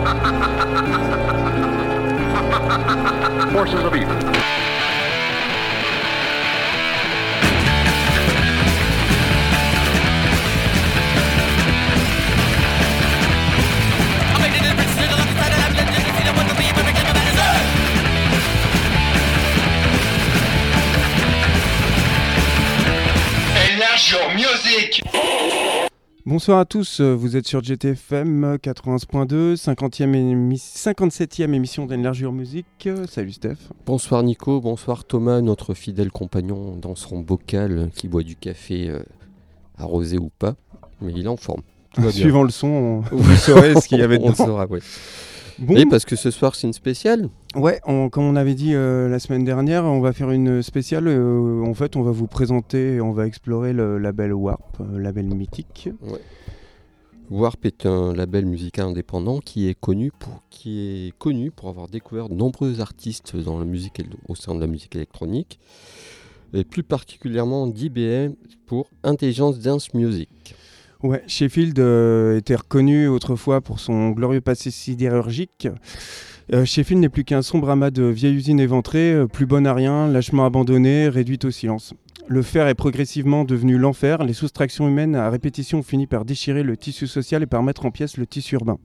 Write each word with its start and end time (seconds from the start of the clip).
Forces 3.52 3.84
of 3.84 3.94
evil. 3.94 4.30
Music 24.34 25.09
Bonsoir 26.26 26.58
à 26.58 26.64
tous, 26.66 27.00
euh, 27.00 27.14
vous 27.14 27.36
êtes 27.36 27.46
sur 27.46 27.62
GTFM 27.62 28.56
91.2, 28.56 29.54
50e 29.56 30.14
émi 30.14 30.56
57e 30.56 31.54
émission 31.54 31.86
d'Enlargure 31.86 32.32
Musique. 32.32 32.66
Euh, 32.86 33.06
Salut 33.08 33.32
Steph. 33.32 33.56
Bonsoir 33.86 34.22
Nico, 34.22 34.60
bonsoir 34.60 35.04
Thomas, 35.04 35.40
notre 35.40 35.72
fidèle 35.72 36.10
compagnon 36.10 36.76
dans 36.76 36.94
son 36.94 37.20
bocal 37.20 37.90
qui 37.94 38.06
boit 38.06 38.22
du 38.22 38.36
café 38.36 38.88
euh, 38.90 39.00
arrosé 39.78 40.18
ou 40.18 40.30
pas, 40.38 40.56
mais 41.00 41.12
il 41.16 41.24
est 41.24 41.28
en 41.28 41.38
forme. 41.38 41.62
Tout 41.94 42.02
va 42.02 42.10
bien. 42.10 42.20
Suivant 42.20 42.42
le 42.42 42.50
son, 42.50 42.66
on- 42.68 43.00
vous 43.16 43.36
saurez 43.36 43.74
ce 43.80 43.88
qu'il 43.88 43.98
y 43.98 44.02
avait 44.02 44.18
On 44.20 44.30
dedans. 44.30 44.46
saura, 44.46 44.66
ouais. 44.66 44.80
Bon, 45.58 45.74
Et 45.76 45.86
parce 45.86 46.04
que 46.04 46.16
ce 46.16 46.30
soir 46.30 46.54
c'est 46.54 46.66
une 46.66 46.72
spéciale. 46.74 47.30
Ouais, 47.56 47.80
on- 47.86 48.08
comme 48.08 48.24
on 48.24 48.36
avait 48.36 48.54
dit 48.54 48.74
euh, 48.74 49.08
la 49.08 49.18
semaine 49.18 49.44
dernière, 49.44 49.84
on 49.84 50.00
va 50.00 50.12
faire 50.12 50.30
une 50.30 50.62
spéciale. 50.62 51.08
euh, 51.08 51.62
en 51.64 51.74
fait, 51.74 51.96
on 51.96 52.02
va 52.02 52.10
vous 52.10 52.26
présenter, 52.26 53.00
on 53.00 53.12
va 53.12 53.26
explorer 53.26 53.72
le 53.72 53.98
label 53.98 54.32
Warp, 54.32 54.80
euh, 54.80 54.98
label 54.98 55.26
mythique. 55.26 55.90
Warp 57.30 57.64
est 57.64 57.86
un 57.86 58.12
label 58.12 58.44
musical 58.44 58.86
indépendant 58.86 59.38
qui 59.38 59.68
est 59.68 59.74
connu 59.78 60.10
pour, 60.18 60.42
qui 60.50 61.06
est 61.08 61.18
connu 61.18 61.52
pour 61.52 61.68
avoir 61.68 61.86
découvert 61.88 62.28
de 62.28 62.34
nombreux 62.34 62.80
artistes 62.80 63.36
dans 63.36 63.58
la 63.58 63.64
musique, 63.64 64.02
au 64.28 64.34
sein 64.34 64.54
de 64.56 64.60
la 64.60 64.66
musique 64.66 64.96
électronique, 64.96 65.60
et 66.52 66.64
plus 66.64 66.82
particulièrement 66.82 67.68
d'IBM 67.68 68.32
pour 68.66 68.90
Intelligence 69.04 69.60
Dance 69.60 69.94
Music. 69.94 70.28
Ouais, 71.04 71.22
Sheffield 71.28 71.78
était 72.36 72.56
reconnu 72.56 73.06
autrefois 73.06 73.60
pour 73.60 73.78
son 73.78 74.10
glorieux 74.10 74.40
passé 74.40 74.72
sidérurgique. 74.72 75.68
Euh, 76.52 76.64
Sheffield 76.64 77.00
n'est 77.00 77.08
plus 77.08 77.24
qu'un 77.24 77.42
sombre 77.42 77.70
amas 77.70 77.90
de 77.90 78.02
vieilles 78.04 78.34
usines 78.34 78.58
éventrées, 78.58 79.12
euh, 79.12 79.26
plus 79.26 79.46
bonne 79.46 79.66
à 79.66 79.74
rien, 79.74 80.08
lâchement 80.08 80.44
abandonnée, 80.44 81.08
réduite 81.08 81.44
au 81.44 81.50
silence. 81.52 81.94
Le 82.26 82.42
fer 82.42 82.66
est 82.68 82.74
progressivement 82.74 83.44
devenu 83.44 83.78
l'enfer, 83.78 84.24
les 84.24 84.32
soustractions 84.32 84.88
humaines 84.88 85.14
à 85.16 85.30
répétition 85.30 85.78
ont 85.78 85.82
fini 85.82 86.06
par 86.06 86.24
déchirer 86.24 86.62
le 86.62 86.76
tissu 86.76 87.06
social 87.06 87.42
et 87.42 87.46
par 87.46 87.62
mettre 87.62 87.86
en 87.86 87.90
pièces 87.90 88.16
le 88.16 88.26
tissu 88.26 88.54
urbain. 88.56 88.78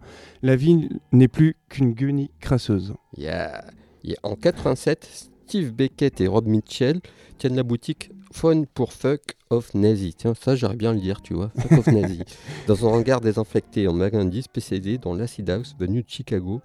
La 0.43 0.55
vie 0.55 0.89
n'est 1.11 1.27
plus 1.27 1.55
qu'une 1.69 1.93
guenille 1.93 2.29
crasseuse. 2.39 2.93
Il 3.17 3.23
y 3.23 3.27
a, 3.29 3.63
il 4.03 4.11
y 4.11 4.13
a- 4.13 4.17
en 4.23 4.35
87, 4.35 5.29
Steve 5.47 5.71
Beckett 5.73 6.21
et 6.21 6.27
Rob 6.27 6.47
Mitchell 6.47 7.01
tiennent 7.37 7.55
la 7.55 7.63
boutique 7.63 8.11
Phone 8.31 8.65
pour 8.67 8.93
Fuck 8.93 9.21
of 9.49 9.73
Nazi. 9.75 10.13
Tiens, 10.15 10.33
ça 10.39 10.55
j'aurais 10.55 10.75
bien 10.75 10.93
le 10.93 10.99
dire, 10.99 11.21
tu 11.21 11.33
vois. 11.35 11.51
Fuck 11.57 11.71
of 11.79 11.87
Nazi. 11.87 12.21
Dans 12.67 12.87
un 12.87 12.91
hangar 12.91 13.21
désinfecté 13.21 13.87
en 13.87 13.93
Magandy 13.93 14.41
spécialisé 14.41 14.97
dans 14.97 15.13
l'acid 15.13 15.47
house 15.49 15.75
venu 15.79 16.01
de 16.01 16.09
Chicago, 16.09 16.61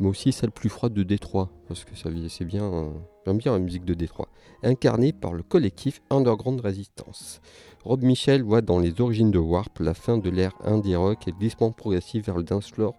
mais 0.00 0.08
aussi 0.08 0.32
celle 0.32 0.50
plus 0.50 0.70
froide 0.70 0.94
de 0.94 1.02
Détroit, 1.02 1.50
parce 1.68 1.84
que 1.84 1.94
ça 1.94 2.08
c'est 2.28 2.44
bien, 2.44 2.64
euh, 2.64 2.90
j'aime 3.26 3.36
bien 3.36 3.52
la 3.52 3.58
musique 3.58 3.84
de 3.84 3.94
Détroit. 3.94 4.28
Incarné 4.62 5.12
par 5.12 5.34
le 5.34 5.42
collectif 5.42 6.00
Underground 6.10 6.60
Resistance. 6.60 7.40
Rob 7.84 8.02
Mitchell 8.02 8.42
voit 8.42 8.62
dans 8.62 8.78
les 8.78 9.00
origines 9.00 9.30
de 9.30 9.38
Warp 9.38 9.78
la 9.78 9.94
fin 9.94 10.18
de 10.18 10.28
l'ère 10.30 10.54
indie 10.64 10.96
rock 10.96 11.28
et 11.28 11.30
le 11.30 11.38
glissement 11.38 11.70
progressif 11.70 12.26
vers 12.26 12.36
le 12.36 12.42
dance 12.42 12.70
floor. 12.70 12.94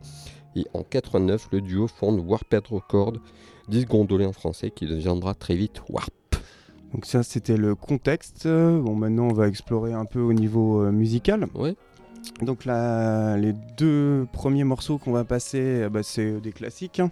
Et 0.56 0.66
en 0.74 0.84
89, 0.84 1.50
le 1.52 1.62
duo 1.62 1.88
fonde 1.88 2.20
Warped 2.20 2.68
Records, 2.68 3.18
disque 3.68 3.90
gondolé 3.90 4.26
en 4.26 4.34
français 4.34 4.72
qui 4.72 4.86
deviendra 4.86 5.34
très 5.34 5.56
vite 5.56 5.82
Warp. 5.90 6.12
Donc 6.94 7.06
ça 7.06 7.24
c'était 7.24 7.58
le 7.58 7.74
contexte. 7.74 8.48
Bon 8.48 8.96
maintenant 8.96 9.30
on 9.30 9.34
va 9.34 9.48
explorer 9.48 9.94
un 9.94 10.06
peu 10.06 10.20
au 10.20 10.34
niveau 10.34 10.84
euh, 10.84 10.92
musical. 10.92 11.48
Ouais. 11.56 11.76
Donc 12.42 12.66
là, 12.66 13.38
les 13.38 13.54
deux 13.78 14.28
premiers 14.32 14.64
morceaux 14.64 14.98
qu'on 14.98 15.12
va 15.12 15.24
passer, 15.24 15.60
euh, 15.84 15.90
bah, 15.90 16.02
c'est 16.04 16.40
des 16.42 16.52
classiques. 16.52 17.00
hein. 17.00 17.12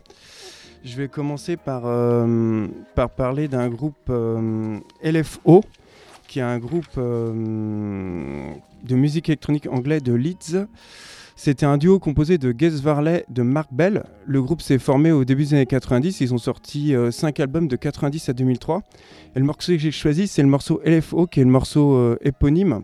Je 0.84 0.96
vais 0.96 1.08
commencer 1.10 1.58
par, 1.58 1.84
euh, 1.86 2.68
par 2.96 3.10
parler 3.10 3.48
d'un 3.48 3.68
groupe 3.70 3.98
euh, 4.10 4.78
LFO, 5.04 5.62
qui 6.28 6.40
est 6.40 6.44
un 6.44 6.58
groupe 6.58 6.86
euh, 6.98 8.54
de 8.84 8.96
musique 8.96 9.28
électronique 9.30 9.68
anglais 9.68 10.00
de 10.00 10.14
Leeds. 10.14 10.66
C'était 11.36 11.66
un 11.66 11.78
duo 11.78 12.00
composé 12.00 12.38
de 12.38 12.52
Gus 12.52 12.82
Varley 12.82 13.26
de 13.30 13.42
Mark 13.44 13.70
Bell. 13.72 14.04
Le 14.26 14.42
groupe 14.42 14.62
s'est 14.62 14.80
formé 14.80 15.12
au 15.12 15.26
début 15.26 15.44
des 15.46 15.54
années 15.54 15.66
90. 15.66 16.22
Ils 16.22 16.34
ont 16.34 16.38
sorti 16.38 16.94
5 17.12 17.40
albums 17.40 17.68
de 17.70 17.78
90 17.78 18.28
à 18.30 18.34
2003. 18.34 18.82
Et 19.36 19.40
le 19.40 19.46
morceau 19.46 19.72
que 19.72 19.78
j'ai 19.78 19.92
choisi, 19.92 20.28
c'est 20.28 20.42
le 20.42 20.50
morceau 20.50 20.82
LFO, 20.86 21.28
qui 21.28 21.40
est 21.40 21.46
le 21.46 21.50
morceau 21.50 22.18
éponyme. 22.22 22.82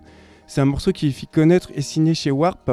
C'est 0.48 0.62
un 0.62 0.66
morceau 0.66 0.92
qui 0.92 1.12
fit 1.12 1.28
connaître 1.28 1.72
et 1.76 1.82
signé 1.82 2.14
chez 2.14 2.32
Warp. 2.32 2.72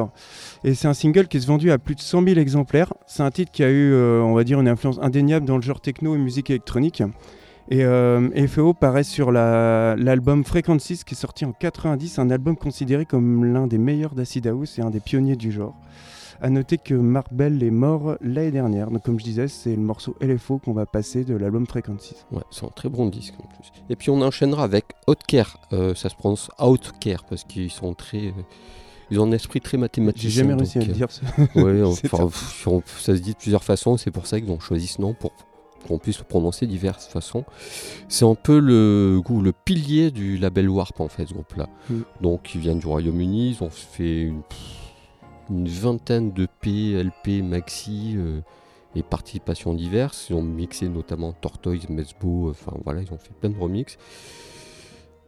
Et 0.64 0.74
c'est 0.74 0.88
un 0.88 0.94
single 0.94 1.26
qui 1.28 1.40
s'est 1.40 1.46
vendu 1.46 1.70
à 1.70 1.78
plus 1.78 1.94
de 1.94 2.00
100 2.00 2.24
000 2.24 2.38
exemplaires. 2.38 2.92
C'est 3.06 3.22
un 3.22 3.30
titre 3.30 3.50
qui 3.50 3.64
a 3.64 3.70
eu, 3.70 3.92
euh, 3.92 4.20
on 4.22 4.34
va 4.34 4.44
dire, 4.44 4.60
une 4.60 4.68
influence 4.68 4.98
indéniable 5.00 5.46
dans 5.46 5.56
le 5.56 5.62
genre 5.62 5.80
techno 5.80 6.14
et 6.14 6.18
musique 6.18 6.50
électronique. 6.50 7.02
Et 7.70 7.84
euh, 7.84 8.28
paraît 8.78 9.04
sur 9.04 9.32
la- 9.32 9.94
l'album 9.96 10.44
Frequencies 10.44 11.02
qui 11.06 11.14
est 11.14 11.16
sorti 11.16 11.44
en 11.44 11.52
90, 11.52 12.18
un 12.18 12.30
album 12.30 12.56
considéré 12.56 13.06
comme 13.06 13.44
l'un 13.44 13.66
des 13.66 13.78
meilleurs 13.78 14.14
d'Acid 14.14 14.46
House 14.46 14.78
et 14.78 14.82
un 14.82 14.90
des 14.90 15.00
pionniers 15.00 15.36
du 15.36 15.52
genre. 15.52 15.74
A 16.44 16.50
noter 16.50 16.76
que 16.76 16.94
Mark 16.94 17.28
Bell 17.32 17.62
est 17.62 17.70
mort 17.70 18.16
l'année 18.20 18.50
dernière. 18.50 18.90
Donc, 18.90 19.04
comme 19.04 19.18
je 19.18 19.24
disais, 19.24 19.46
c'est 19.46 19.76
le 19.76 19.80
morceau 19.82 20.16
LFO 20.20 20.58
qu'on 20.58 20.72
va 20.72 20.86
passer 20.86 21.22
de 21.24 21.36
l'album 21.36 21.66
Frequencies. 21.68 22.16
Ouais, 22.32 22.42
c'est 22.50 22.64
un 22.64 22.68
très 22.70 22.88
bon 22.88 23.06
disque 23.06 23.34
en 23.38 23.46
plus. 23.46 23.70
Et 23.88 23.94
puis 23.94 24.10
on 24.10 24.20
enchaînera 24.20 24.64
avec 24.64 24.86
Outcare. 25.06 25.58
Euh, 25.72 25.94
ça 25.94 26.08
se 26.08 26.16
prononce 26.16 26.50
Outcare 26.60 27.24
parce 27.24 27.44
qu'ils 27.44 27.70
sont 27.70 27.94
très. 27.94 28.26
euh, 28.26 28.32
ils 29.12 29.20
ont 29.20 29.24
un 29.24 29.32
esprit 29.32 29.60
très 29.60 29.78
mathématique. 29.78 30.22
J'ai 30.22 30.30
jamais 30.30 30.54
réussi 30.54 30.78
à 30.78 30.84
le 30.84 30.92
dire. 30.92 31.08
ce- 31.12 31.20
Ouais, 31.60 31.80
enfin, 32.12 32.28
ça 32.98 33.14
se 33.16 33.20
dit 33.20 33.32
de 33.34 33.36
plusieurs 33.38 33.62
façons, 33.62 33.96
c'est 33.96 34.10
pour 34.10 34.26
ça 34.26 34.40
qu'ils 34.40 34.50
ont 34.50 34.58
choisi 34.60 34.88
ce 34.88 35.00
nom 35.00 35.14
pour 35.14 35.32
qu'on 35.86 35.98
puisse 35.98 36.18
le 36.18 36.24
prononcer 36.24 36.66
de 36.66 36.70
diverses 36.72 37.06
façons. 37.06 37.44
C'est 38.08 38.24
un 38.24 38.34
peu 38.34 38.58
le, 38.58 39.20
le 39.40 39.52
pilier 39.52 40.10
du 40.10 40.38
label 40.38 40.68
Warp 40.68 41.00
en 41.00 41.08
fait, 41.08 41.26
ce 41.26 41.34
groupe-là. 41.34 41.68
Mm. 41.88 41.94
Donc 42.20 42.54
ils 42.54 42.60
viennent 42.60 42.78
du 42.80 42.86
Royaume-Uni, 42.86 43.50
ils 43.50 43.62
ont 43.64 43.70
fait 43.70 44.22
une, 44.22 44.42
une 45.50 45.68
vingtaine 45.68 46.32
de 46.32 46.46
P, 46.60 46.92
LP, 47.02 47.42
Maxi 47.42 48.14
euh, 48.16 48.40
et 48.94 49.02
participations 49.02 49.74
diverses. 49.74 50.28
Ils 50.30 50.34
ont 50.34 50.42
mixé 50.42 50.88
notamment 50.88 51.32
Tortoise, 51.32 51.88
Mesbo, 51.88 52.50
enfin 52.50 52.72
voilà, 52.84 53.02
ils 53.02 53.12
ont 53.12 53.18
fait 53.18 53.32
plein 53.34 53.50
de 53.50 53.58
remixes. 53.58 53.98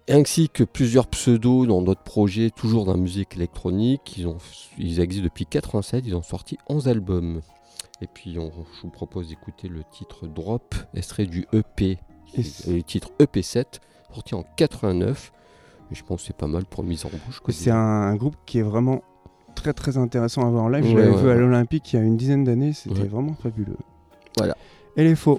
Ainsi 0.09 0.51
que 0.51 0.65
plusieurs 0.65 1.07
pseudos 1.07 1.67
dans 1.67 1.81
d'autres 1.81 2.03
projets, 2.03 2.51
toujours 2.51 2.85
dans 2.85 2.93
la 2.93 2.99
musique 2.99 3.37
électronique. 3.37 4.17
Ils, 4.19 4.27
ont, 4.29 4.37
ils 4.79 5.01
existent 5.01 5.25
depuis 5.25 5.47
87, 5.47 6.05
ils 6.07 6.15
ont 6.15 6.23
sorti 6.23 6.59
11 6.69 6.89
albums. 6.89 7.41
Et 8.03 8.07
puis 8.07 8.39
on- 8.39 8.53
je 8.77 8.83
vous 8.83 8.91
propose 8.91 9.29
d'écouter 9.29 9.69
le 9.69 9.83
titre 9.91 10.27
Drop, 10.27 10.75
extrait 10.95 11.25
du 11.25 11.47
EP, 11.55 11.99
le 12.37 12.83
titre 12.83 13.13
EP7, 13.19 13.81
sorti 14.13 14.35
en 14.35 14.45
89. 14.57 15.33
Et 15.91 15.95
je 15.95 16.05
pense 16.05 16.21
que 16.21 16.27
c'est 16.27 16.37
pas 16.37 16.47
mal 16.49 16.67
pour 16.67 16.83
une 16.83 16.91
mise 16.91 17.07
en 17.07 17.11
bouche. 17.11 17.41
C'est 17.49 17.71
un, 17.71 17.77
un 17.77 18.17
groupe 18.17 18.37
qui 18.45 18.59
est 18.59 18.63
vraiment 18.63 19.03
très 19.54 19.72
très 19.72 19.97
intéressant 19.97 20.47
à 20.47 20.50
voir 20.50 20.65
en 20.65 20.69
live. 20.69 20.84
Je 20.87 20.97
l'avais 20.97 21.10
ouais, 21.10 21.22
vu 21.22 21.31
à 21.31 21.34
l'Olympique 21.34 21.92
il 21.92 21.97
y 21.97 21.98
a 21.98 22.03
une 22.03 22.16
dizaine 22.16 22.44
d'années, 22.44 22.72
c'était 22.72 23.04
vraiment 23.04 23.34
fabuleux. 23.42 23.76
Voilà. 24.37 24.56
Et 24.97 25.04
les 25.04 25.16
faux. 25.16 25.38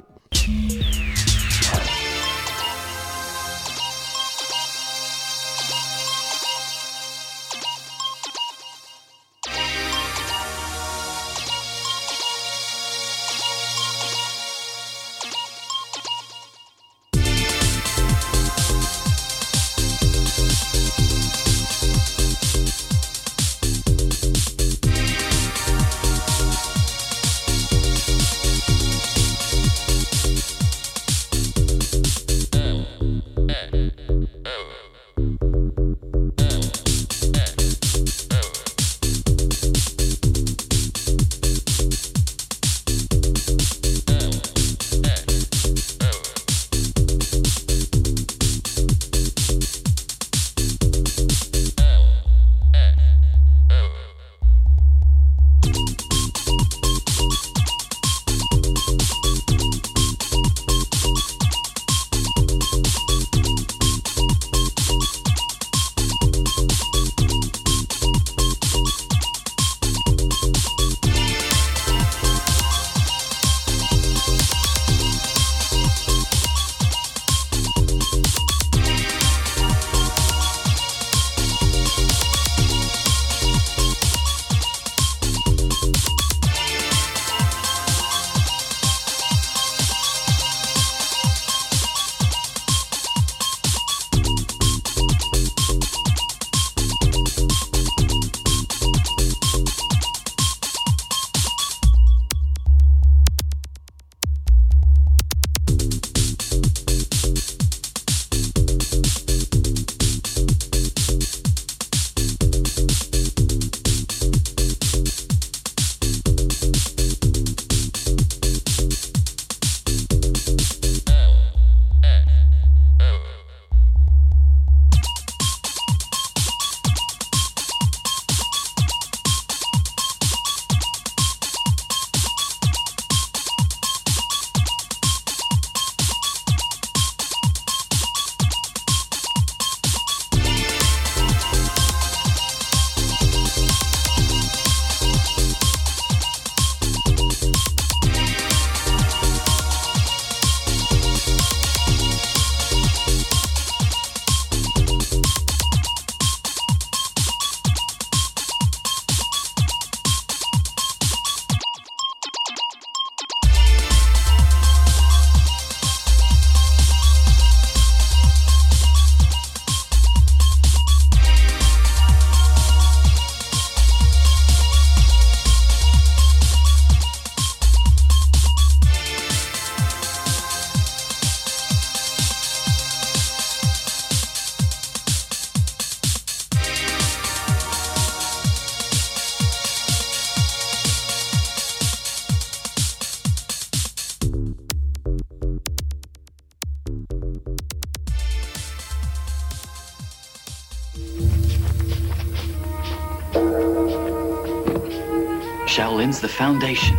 Shaolin's 205.75 206.21
the 206.21 206.29
foundation 206.29 206.95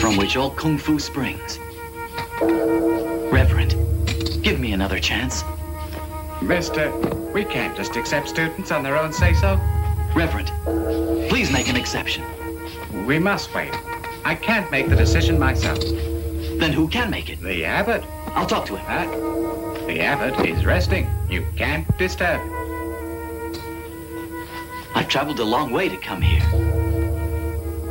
from 0.00 0.16
which 0.16 0.38
all 0.38 0.50
Kung 0.52 0.78
Fu 0.78 0.98
springs. 0.98 1.58
Reverend, 3.30 3.74
give 4.42 4.58
me 4.58 4.72
another 4.72 4.98
chance. 4.98 5.44
Mister, 6.40 6.96
we 7.34 7.44
can't 7.44 7.76
just 7.76 7.96
accept 7.96 8.30
students 8.30 8.72
on 8.72 8.82
their 8.82 8.96
own 8.96 9.12
say-so. 9.12 9.60
Reverend, 10.14 10.50
please 11.28 11.52
make 11.52 11.68
an 11.68 11.76
exception. 11.76 12.24
We 13.04 13.18
must 13.18 13.54
wait. 13.54 13.74
I 14.24 14.34
can't 14.34 14.70
make 14.70 14.88
the 14.88 14.96
decision 14.96 15.38
myself. 15.38 15.78
Then 15.78 16.72
who 16.72 16.88
can 16.88 17.10
make 17.10 17.28
it? 17.28 17.38
The 17.42 17.66
abbot. 17.66 18.02
I'll 18.28 18.46
talk 18.46 18.64
to 18.68 18.76
him. 18.76 18.86
Huh? 18.86 19.86
The 19.86 20.00
abbot 20.00 20.48
is 20.48 20.64
resting. 20.64 21.06
You 21.28 21.44
can't 21.54 21.86
disturb 21.98 22.40
traveled 25.08 25.40
a 25.40 25.44
long 25.44 25.70
way 25.70 25.88
to 25.88 25.96
come 25.96 26.20
here. 26.20 26.42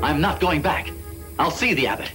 I'm 0.03 0.21
not 0.21 0.39
going 0.39 0.61
back. 0.61 0.91
I'll 1.39 1.51
see 1.51 1.73
the 1.73 1.87
abbot. 1.87 2.11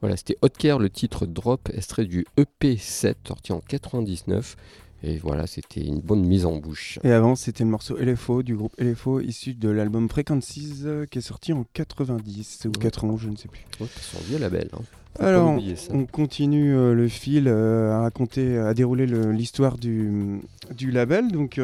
Voilà, 0.00 0.16
c'était 0.16 0.38
Hotker, 0.40 0.78
le 0.78 0.88
titre 0.88 1.26
Drop, 1.26 1.68
extrait 1.74 2.06
du 2.06 2.26
EP7, 2.38 3.16
sorti 3.28 3.52
en 3.52 3.60
99. 3.60 4.56
Et 5.02 5.16
voilà, 5.16 5.46
c'était 5.46 5.80
une 5.80 6.00
bonne 6.00 6.22
mise 6.26 6.44
en 6.44 6.56
bouche. 6.58 6.98
Et 7.04 7.10
avant, 7.12 7.34
c'était 7.34 7.64
le 7.64 7.70
morceau 7.70 7.96
LFO 7.96 8.42
du 8.42 8.54
groupe 8.54 8.74
LFO, 8.78 9.20
issu 9.20 9.54
de 9.54 9.70
l'album 9.70 10.08
Frequencies, 10.10 10.82
euh, 10.84 11.06
qui 11.06 11.18
est 11.18 11.22
sorti 11.22 11.52
en 11.54 11.64
90 11.72 12.64
ou 12.66 12.68
Ouais. 12.68 12.72
91, 12.82 13.20
je 13.20 13.28
ne 13.30 13.36
sais 13.36 13.48
plus. 13.48 13.64
Ouais, 13.80 13.86
c'est 13.94 14.16
son 14.16 14.22
vieux 14.24 14.38
label. 14.38 14.68
Hein. 14.74 14.82
Alors, 15.18 15.58
on 15.90 16.04
continue 16.06 16.74
euh, 16.76 16.94
le 16.94 17.08
fil 17.08 17.48
euh, 17.48 17.92
à 17.92 18.00
raconter, 18.02 18.58
à 18.58 18.74
dérouler 18.74 19.06
le- 19.06 19.32
l'histoire 19.32 19.78
du, 19.78 20.40
du 20.76 20.90
label. 20.90 21.32
Donc, 21.32 21.58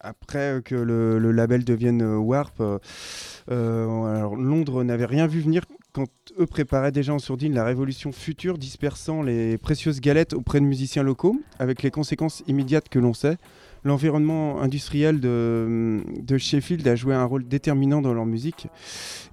après 0.00 0.60
que 0.64 0.74
le, 0.74 1.18
le 1.18 1.32
label 1.32 1.64
devienne 1.64 2.02
Warp, 2.02 2.62
alors 3.48 4.36
Londres 4.36 4.82
n'avait 4.84 5.04
rien 5.06 5.26
vu 5.26 5.40
venir 5.40 5.64
quand 5.92 6.06
eux 6.38 6.46
préparaient 6.46 6.92
déjà 6.92 7.12
en 7.14 7.18
sourdine 7.18 7.54
la 7.54 7.64
révolution 7.64 8.12
future, 8.12 8.58
dispersant 8.58 9.22
les 9.22 9.58
précieuses 9.58 10.00
galettes 10.00 10.32
auprès 10.34 10.60
de 10.60 10.64
musiciens 10.66 11.02
locaux, 11.02 11.40
avec 11.58 11.82
les 11.82 11.90
conséquences 11.90 12.42
immédiates 12.46 12.88
que 12.88 12.98
l'on 12.98 13.14
sait. 13.14 13.36
L'environnement 13.82 14.60
industriel 14.60 15.20
de, 15.20 16.00
de 16.20 16.36
Sheffield 16.38 16.86
a 16.86 16.96
joué 16.96 17.14
un 17.14 17.24
rôle 17.24 17.48
déterminant 17.48 18.02
dans 18.02 18.12
leur 18.12 18.26
musique. 18.26 18.66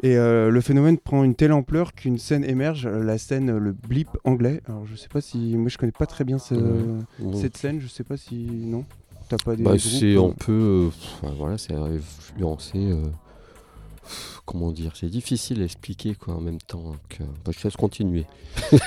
Et 0.04 0.16
euh, 0.18 0.50
le 0.50 0.62
phénomène 0.62 0.98
prend 0.98 1.26
une 1.26 1.36
telle 1.36 1.52
ampleur 1.52 1.94
qu'une 1.94 2.18
scène 2.18 2.46
émerge, 2.46 2.86
euh, 2.86 3.04
la 3.04 3.18
scène 3.18 3.50
euh, 3.50 3.60
le 3.60 3.74
blip 3.74 4.08
anglais. 4.24 4.62
Alors 4.68 4.86
je 4.86 4.96
sais 4.96 5.10
pas 5.10 5.20
si 5.20 5.58
moi 5.58 5.68
je 5.68 5.78
connais 5.78 5.92
pas 5.92 6.06
très 6.06 6.24
bien 6.24 6.38
ce- 6.40 6.56
Ouais. 6.56 7.04
Bon. 7.20 7.34
cette 7.36 7.58
scène, 7.58 7.82
je 7.82 7.88
sais 7.88 8.06
pas 8.06 8.16
si 8.16 8.36
non. 8.36 8.86
T'as 9.28 9.36
pas 9.36 9.58
des 9.58 9.64
Bah, 9.64 9.72
groupes, 9.72 9.82
c'est 9.82 10.16
euh, 10.16 10.24
un 10.24 10.30
peu. 10.32 10.54
euh, 10.54 10.88
enfin, 10.88 11.34
voilà, 11.38 11.58
c'est 11.58 11.74
influencé. 11.74 12.78
euh, 12.78 13.04
comment 14.46 14.72
dire 14.72 14.94
C'est 14.96 15.10
difficile 15.10 15.62
à 15.62 15.66
expliquer 15.66 16.16
quoi 16.16 16.36
en 16.36 16.42
même 16.42 16.60
temps. 16.60 16.94
Euh, 17.22 17.24
bah, 17.46 17.52
je 17.58 17.64
laisse 17.64 17.76
continuer. 17.78 18.26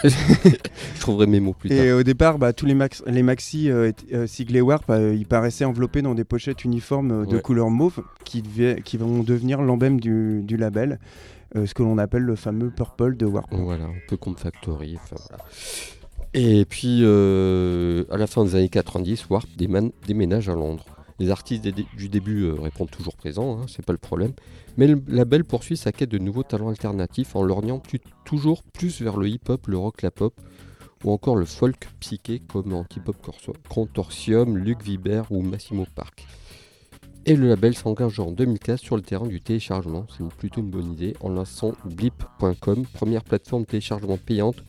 je 0.04 1.00
trouverai 1.00 1.26
mes 1.26 1.40
mots 1.40 1.52
plus 1.54 1.68
tard. 1.68 1.78
Et 1.78 1.92
au 1.92 2.02
départ, 2.02 2.38
bah, 2.38 2.52
tous 2.52 2.66
les, 2.66 2.74
max- 2.74 3.02
les 3.06 3.22
maxi 3.22 3.70
euh, 3.70 3.92
euh, 4.12 4.26
siglés 4.26 4.60
Warp, 4.60 4.88
euh, 4.90 5.14
ils 5.14 5.26
paraissaient 5.26 5.64
enveloppés 5.64 6.02
dans 6.02 6.14
des 6.14 6.24
pochettes 6.24 6.64
uniformes 6.64 7.10
euh, 7.22 7.26
de 7.26 7.36
Ouais. 7.36 7.42
couleur 7.42 7.70
mauve 7.70 8.02
qui, 8.24 8.42
devaient- 8.42 8.82
qui 8.84 8.96
vont 8.96 9.22
devenir 9.22 9.62
l'emblème 9.62 10.00
du, 10.00 10.42
du 10.42 10.56
label. 10.56 10.98
ce 11.54 11.74
que 11.74 11.82
l'on 11.82 11.98
appelle 11.98 12.22
le 12.22 12.36
fameux 12.36 12.70
Purple 12.70 13.16
de 13.16 13.26
Warp. 13.26 13.48
Voilà, 13.52 13.84
un 13.86 13.94
peu 14.08 14.16
comme 14.16 14.36
Factory. 14.36 14.98
voilà. 15.10 15.44
Et 16.32 16.64
puis, 16.64 17.04
à 17.04 18.16
la 18.16 18.26
fin 18.28 18.44
des 18.44 18.54
années 18.54 18.68
90, 18.68 19.28
Warp 19.30 19.48
déménage 20.06 20.48
à 20.48 20.54
Londres. 20.54 20.84
Les 21.18 21.28
artistes 21.30 21.66
du 21.96 22.08
début 22.08 22.48
répondent 22.50 22.90
toujours 22.90 23.14
présents, 23.16 23.58
hein, 23.60 23.66
c'est 23.68 23.84
pas 23.84 23.92
le 23.92 23.98
problème. 23.98 24.32
Mais 24.80 24.86
le 24.86 25.02
label 25.08 25.44
poursuit 25.44 25.76
sa 25.76 25.92
quête 25.92 26.08
de 26.10 26.16
nouveaux 26.16 26.42
talents 26.42 26.70
alternatifs 26.70 27.36
en 27.36 27.42
lorgnant 27.42 27.80
tu- 27.80 28.00
toujours 28.24 28.62
plus 28.62 29.02
vers 29.02 29.18
le 29.18 29.28
hip-hop, 29.28 29.66
le 29.66 29.76
rock, 29.76 30.00
la 30.00 30.10
pop, 30.10 30.32
ou 31.04 31.12
encore 31.12 31.36
le 31.36 31.44
folk 31.44 31.86
psyché 32.00 32.40
comme 32.48 32.72
Antipop 32.72 33.14
Contortium, 33.68 34.56
Luc 34.56 34.82
Vibert 34.82 35.30
ou 35.32 35.42
Massimo 35.42 35.84
Park. 35.94 36.26
Et 37.26 37.36
le 37.36 37.46
label 37.46 37.74
s'engage 37.76 38.18
en 38.20 38.30
2015 38.32 38.80
sur 38.80 38.96
le 38.96 39.02
terrain 39.02 39.26
du 39.26 39.42
téléchargement, 39.42 40.06
c'est 40.16 40.26
plutôt 40.38 40.62
une 40.62 40.70
bonne 40.70 40.92
idée, 40.94 41.14
en 41.20 41.28
lançant 41.28 41.74
Blip.com, 41.84 42.86
première 42.94 43.22
plateforme 43.22 43.64
de 43.64 43.68
téléchargement 43.68 44.16
payante 44.16 44.64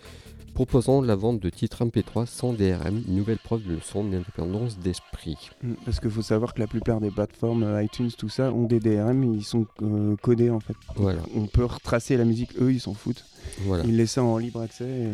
proposant 0.53 1.01
la 1.01 1.15
vente 1.15 1.39
de 1.39 1.49
titres 1.49 1.83
MP3 1.85 2.25
sans 2.25 2.53
DRM, 2.53 3.03
une 3.07 3.15
nouvelle 3.15 3.37
preuve 3.37 3.63
de 3.65 3.79
son 3.81 4.05
indépendance 4.13 4.77
d'esprit. 4.77 5.37
Mm, 5.63 5.73
Parce 5.85 5.99
qu'il 5.99 6.09
faut 6.11 6.21
savoir 6.21 6.53
que 6.53 6.59
la 6.59 6.67
plupart 6.67 6.99
des 7.01 7.09
plateformes, 7.11 7.63
euh, 7.63 7.83
iTunes, 7.83 8.09
tout 8.17 8.29
ça, 8.29 8.51
ont 8.51 8.65
des 8.65 8.79
DRM, 8.79 9.33
ils 9.35 9.43
sont 9.43 9.65
euh, 9.81 10.15
codés 10.21 10.49
en 10.49 10.59
fait. 10.59 10.75
Voilà, 10.95 11.21
On 11.35 11.45
peut 11.47 11.65
retracer 11.65 12.17
la 12.17 12.25
musique, 12.25 12.51
eux 12.61 12.71
ils 12.73 12.79
s'en 12.81 12.93
foutent. 12.93 13.25
voilà, 13.61 13.83
Ils 13.85 13.95
laissent 13.97 14.11
ça 14.13 14.23
en 14.23 14.37
libre 14.37 14.61
accès. 14.61 14.85
et 14.87 15.07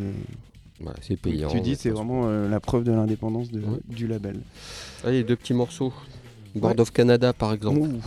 voilà 0.79 0.99
c'est 1.01 1.15
payant. 1.17 1.49
tu 1.49 1.59
dis 1.61 1.75
c'est 1.75 1.89
vraiment 1.89 2.27
euh, 2.27 2.47
la 2.49 2.59
preuve 2.59 2.83
de 2.83 2.91
l'indépendance 2.91 3.47
Ouais. 3.51 3.61
du 3.87 4.05
label. 4.07 4.41
Allez, 5.03 5.23
deux 5.23 5.35
petits 5.35 5.53
morceaux. 5.55 5.91
Board 6.55 6.75
Ouais. 6.75 6.81
of 6.81 6.91
Canada 6.91 7.33
par 7.33 7.53
exemple. 7.53 7.79
Ouh. 7.79 7.99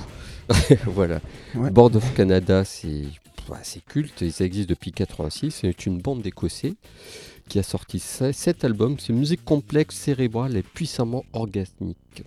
voilà. 0.86 1.20
Ouais. 1.54 1.70
Board 1.70 1.96
of 1.96 2.14
Canada, 2.14 2.64
c'est 2.64 3.04
bah, 3.48 3.58
culte, 3.88 4.20
ils 4.20 4.42
existent 4.42 4.70
depuis 4.70 4.92
86. 4.92 5.50
C'est 5.50 5.86
une 5.86 5.98
bande 5.98 6.22
d'Écossais 6.22 6.74
qui 7.48 7.58
a 7.58 7.62
sorti 7.62 7.98
7 7.98 8.64
albums. 8.64 8.96
C'est 8.98 9.12
une 9.12 9.18
musique 9.18 9.44
complexe, 9.44 9.96
cérébrale 9.96 10.56
et 10.56 10.62
puissamment 10.62 11.24
orgasmique. 11.32 12.24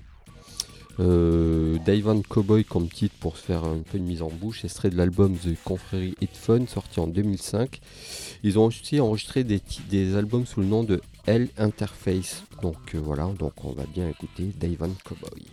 Euh, 1.00 1.80
Daivan 1.86 2.22
Cowboy 2.22 2.64
comme 2.66 2.88
titre 2.88 3.16
pour 3.20 3.38
se 3.38 3.44
faire 3.44 3.64
un 3.64 3.80
peu 3.80 3.98
une 3.98 4.06
mise 4.06 4.22
en 4.22 4.30
bouche, 4.30 4.64
extrait 4.64 4.92
de 4.92 4.98
l'album 4.98 5.36
The 5.36 5.56
Confrérie 5.64 6.14
It 6.22 6.36
Fun 6.36 6.68
sorti 6.68 7.00
en 7.00 7.08
2005. 7.08 7.80
Ils 8.44 8.60
ont 8.60 8.66
aussi 8.66 9.00
enregistré 9.00 9.44
des, 9.44 10.16
albums 10.16 10.46
sous 10.46 10.60
le 10.60 10.68
nom 10.68 10.84
de 10.84 11.02
L 11.26 11.50
Interface. 11.58 12.44
Donc 12.62 12.94
euh, 12.94 13.00
voilà, 13.00 13.26
donc 13.40 13.54
on 13.64 13.72
va 13.72 13.86
bien 13.86 14.08
écouter 14.08 14.52
Daivan 14.60 14.92
Cowboy. 15.04 15.44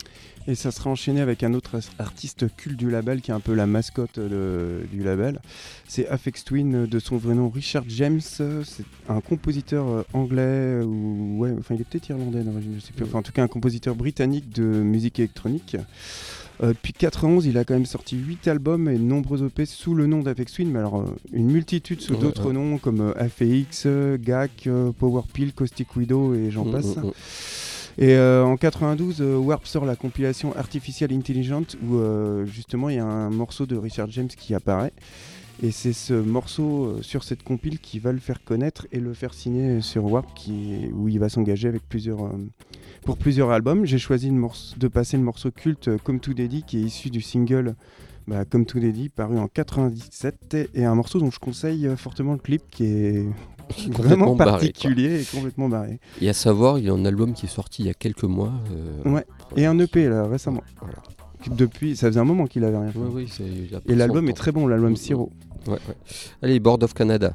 Et 0.48 0.54
ça 0.54 0.70
sera 0.72 0.90
enchaîné 0.90 1.20
avec 1.20 1.42
un 1.44 1.52
autre 1.54 1.78
artiste 1.98 2.46
culte 2.56 2.76
du 2.78 2.90
label 2.90 3.20
qui 3.20 3.30
est 3.30 3.34
un 3.34 3.40
peu 3.40 3.54
la 3.54 3.66
mascotte 3.66 4.18
de- 4.18 4.80
du 4.90 5.02
label. 5.02 5.38
C'est 5.86 6.08
Afex 6.08 6.44
Twin 6.44 6.86
de 6.86 6.98
son 6.98 7.18
vrai 7.18 7.34
nom 7.34 7.48
Richard 7.50 7.84
James. 7.88 8.20
C'est 8.20 8.84
un 9.08 9.20
compositeur 9.20 9.86
euh, 9.88 10.02
anglais 10.12 10.80
ou 10.82 11.36
ouais, 11.38 11.52
enfin 11.58 11.74
il 11.74 11.82
est 11.82 11.84
peut-être 11.84 12.08
irlandais 12.08 12.42
d'origine, 12.42 12.72
je 12.76 12.80
sais 12.80 12.92
plus. 12.92 13.04
Enfin, 13.04 13.18
en 13.18 13.22
tout 13.22 13.32
cas 13.32 13.42
un 13.42 13.48
compositeur 13.48 13.94
britannique 13.94 14.50
de 14.50 14.62
musique 14.64 15.18
électronique. 15.18 15.76
Euh, 16.62 16.68
depuis 16.68 16.92
91, 16.94 17.46
il 17.46 17.56
a 17.56 17.64
quand 17.64 17.74
même 17.74 17.86
sorti 17.86 18.16
8 18.16 18.48
albums 18.48 18.88
et 18.88 18.94
de 18.98 19.02
nombreux 19.02 19.46
EP 19.46 19.64
sous 19.66 19.94
le 19.94 20.06
nom 20.06 20.20
d'Afex 20.20 20.52
Twin, 20.54 20.70
mais 20.70 20.78
alors 20.80 21.00
euh, 21.00 21.04
une 21.32 21.50
multitude 21.50 22.00
sous 22.00 22.14
Ouais, 22.14 22.18
d'autres 22.20 22.48
ouais. 22.48 22.52
noms 22.54 22.76
comme 22.78 23.00
euh, 23.00 23.12
AFX, 23.22 23.86
GAC, 24.20 24.66
euh, 24.66 24.90
Power 24.98 25.22
Pill, 25.32 25.52
Caustic 25.54 25.94
Widow 25.96 26.34
et 26.34 26.50
j'en 26.50 26.64
Mm, 26.64 26.72
passe. 26.72 26.96
mm, 26.96 27.00
mm. 27.06 27.12
Et 28.00 28.14
euh, 28.14 28.42
en 28.42 28.56
92, 28.56 29.20
euh, 29.20 29.36
Warp 29.36 29.66
sort 29.66 29.84
la 29.84 29.94
compilation 29.94 30.56
Artificial 30.56 31.12
Intelligent 31.12 31.64
où 31.86 31.96
euh, 31.96 32.46
justement 32.46 32.88
il 32.88 32.96
y 32.96 32.98
a 32.98 33.04
un 33.04 33.28
morceau 33.28 33.66
de 33.66 33.76
Richard 33.76 34.10
James 34.10 34.28
qui 34.28 34.54
apparaît. 34.54 34.94
Et 35.62 35.70
c'est 35.70 35.92
ce 35.92 36.14
morceau 36.14 37.02
sur 37.02 37.22
cette 37.22 37.42
compile 37.42 37.78
qui 37.78 37.98
va 37.98 38.12
le 38.12 38.18
faire 38.18 38.42
connaître 38.42 38.86
et 38.92 38.98
le 38.98 39.12
faire 39.12 39.34
signer 39.34 39.82
sur 39.82 40.06
Warp 40.06 40.26
où 40.94 41.08
il 41.08 41.18
va 41.18 41.28
s'engager 41.28 41.68
avec 41.68 41.86
plusieurs, 41.86 42.32
pour 43.02 43.18
plusieurs 43.18 43.50
albums. 43.50 43.84
J'ai 43.84 43.98
choisi 43.98 44.30
de, 44.30 44.88
passer 44.88 45.18
le 45.18 45.22
morceau 45.22 45.50
culte 45.50 45.90
Comme 46.02 46.18
tout 46.18 46.32
Daddy 46.32 46.62
qui 46.62 46.78
est 46.78 46.80
issu 46.80 47.10
du 47.10 47.20
single 47.20 47.74
bah, 48.26 48.46
Comme 48.46 48.64
tout 48.64 48.80
paru 49.14 49.38
en 49.38 49.48
97 49.48 50.70
et, 50.72 50.86
un 50.86 50.94
morceau 50.94 51.20
dont 51.20 51.30
je 51.30 51.38
conseille 51.38 51.90
fortement 51.94 52.32
le 52.32 52.38
clip 52.38 52.62
qui 52.70 52.84
est 52.86 53.26
Vraiment 53.90 54.34
barré, 54.34 54.50
particulier 54.72 55.20
et 55.22 55.24
complètement 55.24 55.68
barré. 55.68 55.98
Et 56.20 56.28
à 56.28 56.32
savoir, 56.32 56.78
il 56.78 56.86
y 56.86 56.88
a 56.88 56.92
un 56.92 57.04
album 57.04 57.32
qui 57.34 57.46
est 57.46 57.50
sorti 57.50 57.82
il 57.82 57.86
y 57.86 57.90
a 57.90 57.94
quelques 57.94 58.24
mois. 58.24 58.52
euh, 59.04 59.10
Ouais, 59.10 59.24
Et 59.56 59.66
un 59.66 59.78
EP 59.78 60.08
là 60.08 60.26
récemment. 60.26 60.62
Voilà. 60.80 60.98
Depuis, 61.56 61.96
ça 61.96 62.08
faisait 62.08 62.20
un 62.20 62.24
moment 62.24 62.46
qu'il 62.46 62.64
avait 62.64 62.76
rien 62.76 62.90
fait. 62.92 62.98
Oui, 62.98 63.28
Et 63.88 63.94
l'album 63.94 64.28
est 64.28 64.34
très 64.34 64.52
bon, 64.52 64.66
l'album 64.66 64.94
Siro. 64.96 65.30
ouais. 65.66 65.78
Allez, 66.42 66.60
Board 66.60 66.82
of 66.84 66.92
Canada. 66.94 67.34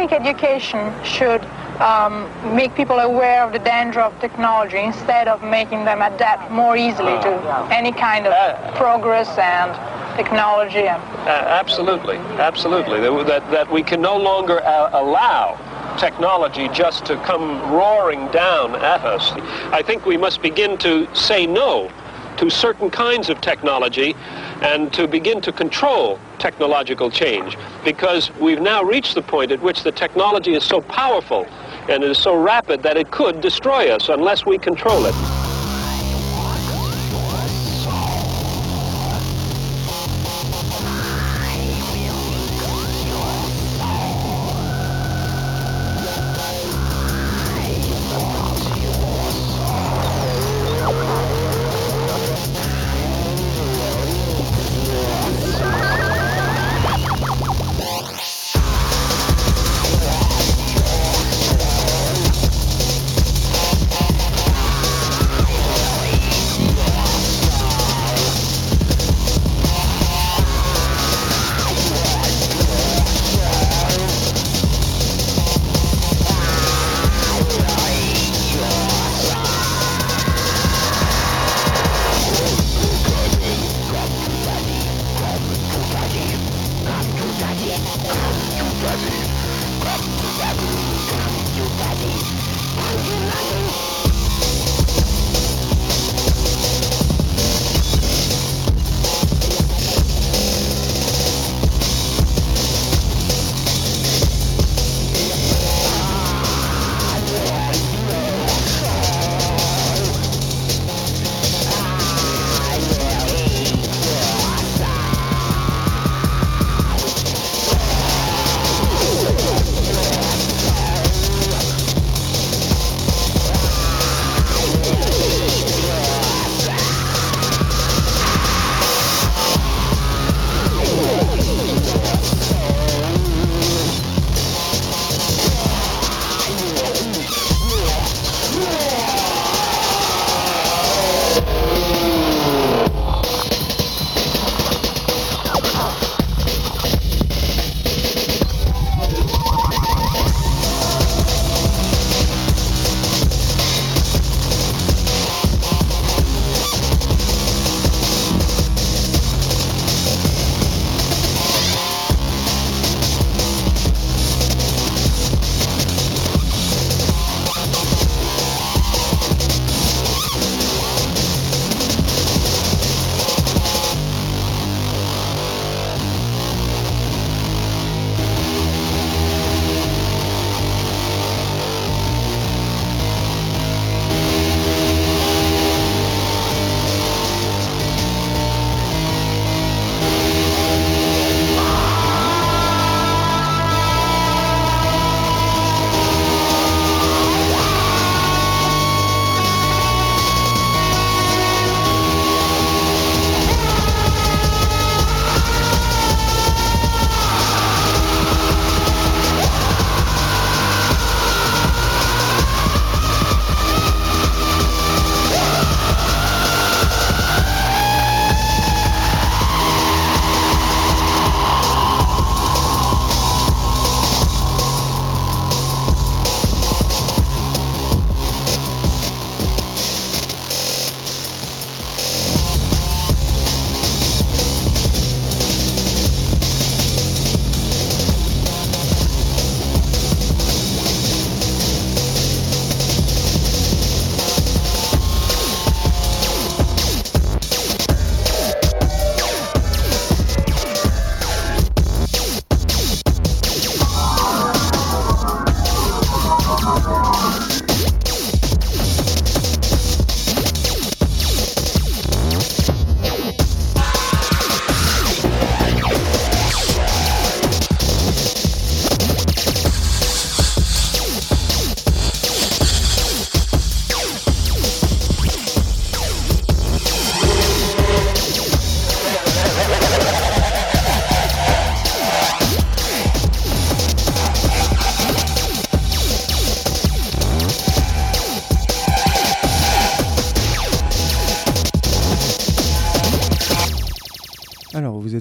Think 0.00 0.12
education 0.12 0.94
should 1.04 1.44
um, 1.78 2.24
make 2.56 2.74
people 2.74 3.00
aware 3.00 3.44
of 3.44 3.52
the 3.52 3.58
danger 3.58 4.00
of 4.00 4.18
technology 4.18 4.78
instead 4.78 5.28
of 5.28 5.42
making 5.42 5.84
them 5.84 6.00
adapt 6.00 6.50
more 6.50 6.74
easily 6.74 7.12
to 7.20 7.30
any 7.70 7.92
kind 7.92 8.26
of 8.26 8.32
Uh, 8.32 8.72
progress 8.76 9.28
and 9.36 9.70
technology? 10.16 10.86
And 10.88 11.02
Uh, 11.28 11.60
absolutely, 11.60 12.16
absolutely. 12.38 12.98
That, 13.00 13.26
that, 13.26 13.50
that 13.50 13.70
we 13.70 13.82
can 13.82 14.00
no 14.00 14.16
longer 14.16 14.64
uh, 14.64 15.02
allow 15.02 15.58
technology 15.98 16.68
just 16.68 17.04
to 17.04 17.16
come 17.30 17.46
roaring 17.70 18.26
down 18.28 18.76
at 18.76 19.04
us. 19.04 19.32
I 19.80 19.82
think 19.82 20.06
we 20.06 20.16
must 20.16 20.40
begin 20.40 20.78
to 20.78 20.92
say 21.14 21.46
no 21.46 21.90
to 22.38 22.48
certain 22.48 22.88
kinds 22.88 23.28
of 23.28 23.36
technology 23.42 24.16
and 24.62 24.92
to 24.92 25.08
begin 25.08 25.40
to 25.40 25.52
control 25.52 26.18
technological 26.38 27.10
change 27.10 27.56
because 27.84 28.30
we've 28.36 28.60
now 28.60 28.82
reached 28.82 29.14
the 29.14 29.22
point 29.22 29.52
at 29.52 29.60
which 29.62 29.82
the 29.82 29.92
technology 29.92 30.54
is 30.54 30.64
so 30.64 30.80
powerful 30.82 31.46
and 31.88 32.04
it 32.04 32.10
is 32.10 32.18
so 32.18 32.34
rapid 32.34 32.82
that 32.82 32.96
it 32.96 33.10
could 33.10 33.40
destroy 33.40 33.90
us 33.90 34.08
unless 34.08 34.44
we 34.44 34.58
control 34.58 35.06
it. 35.06 35.39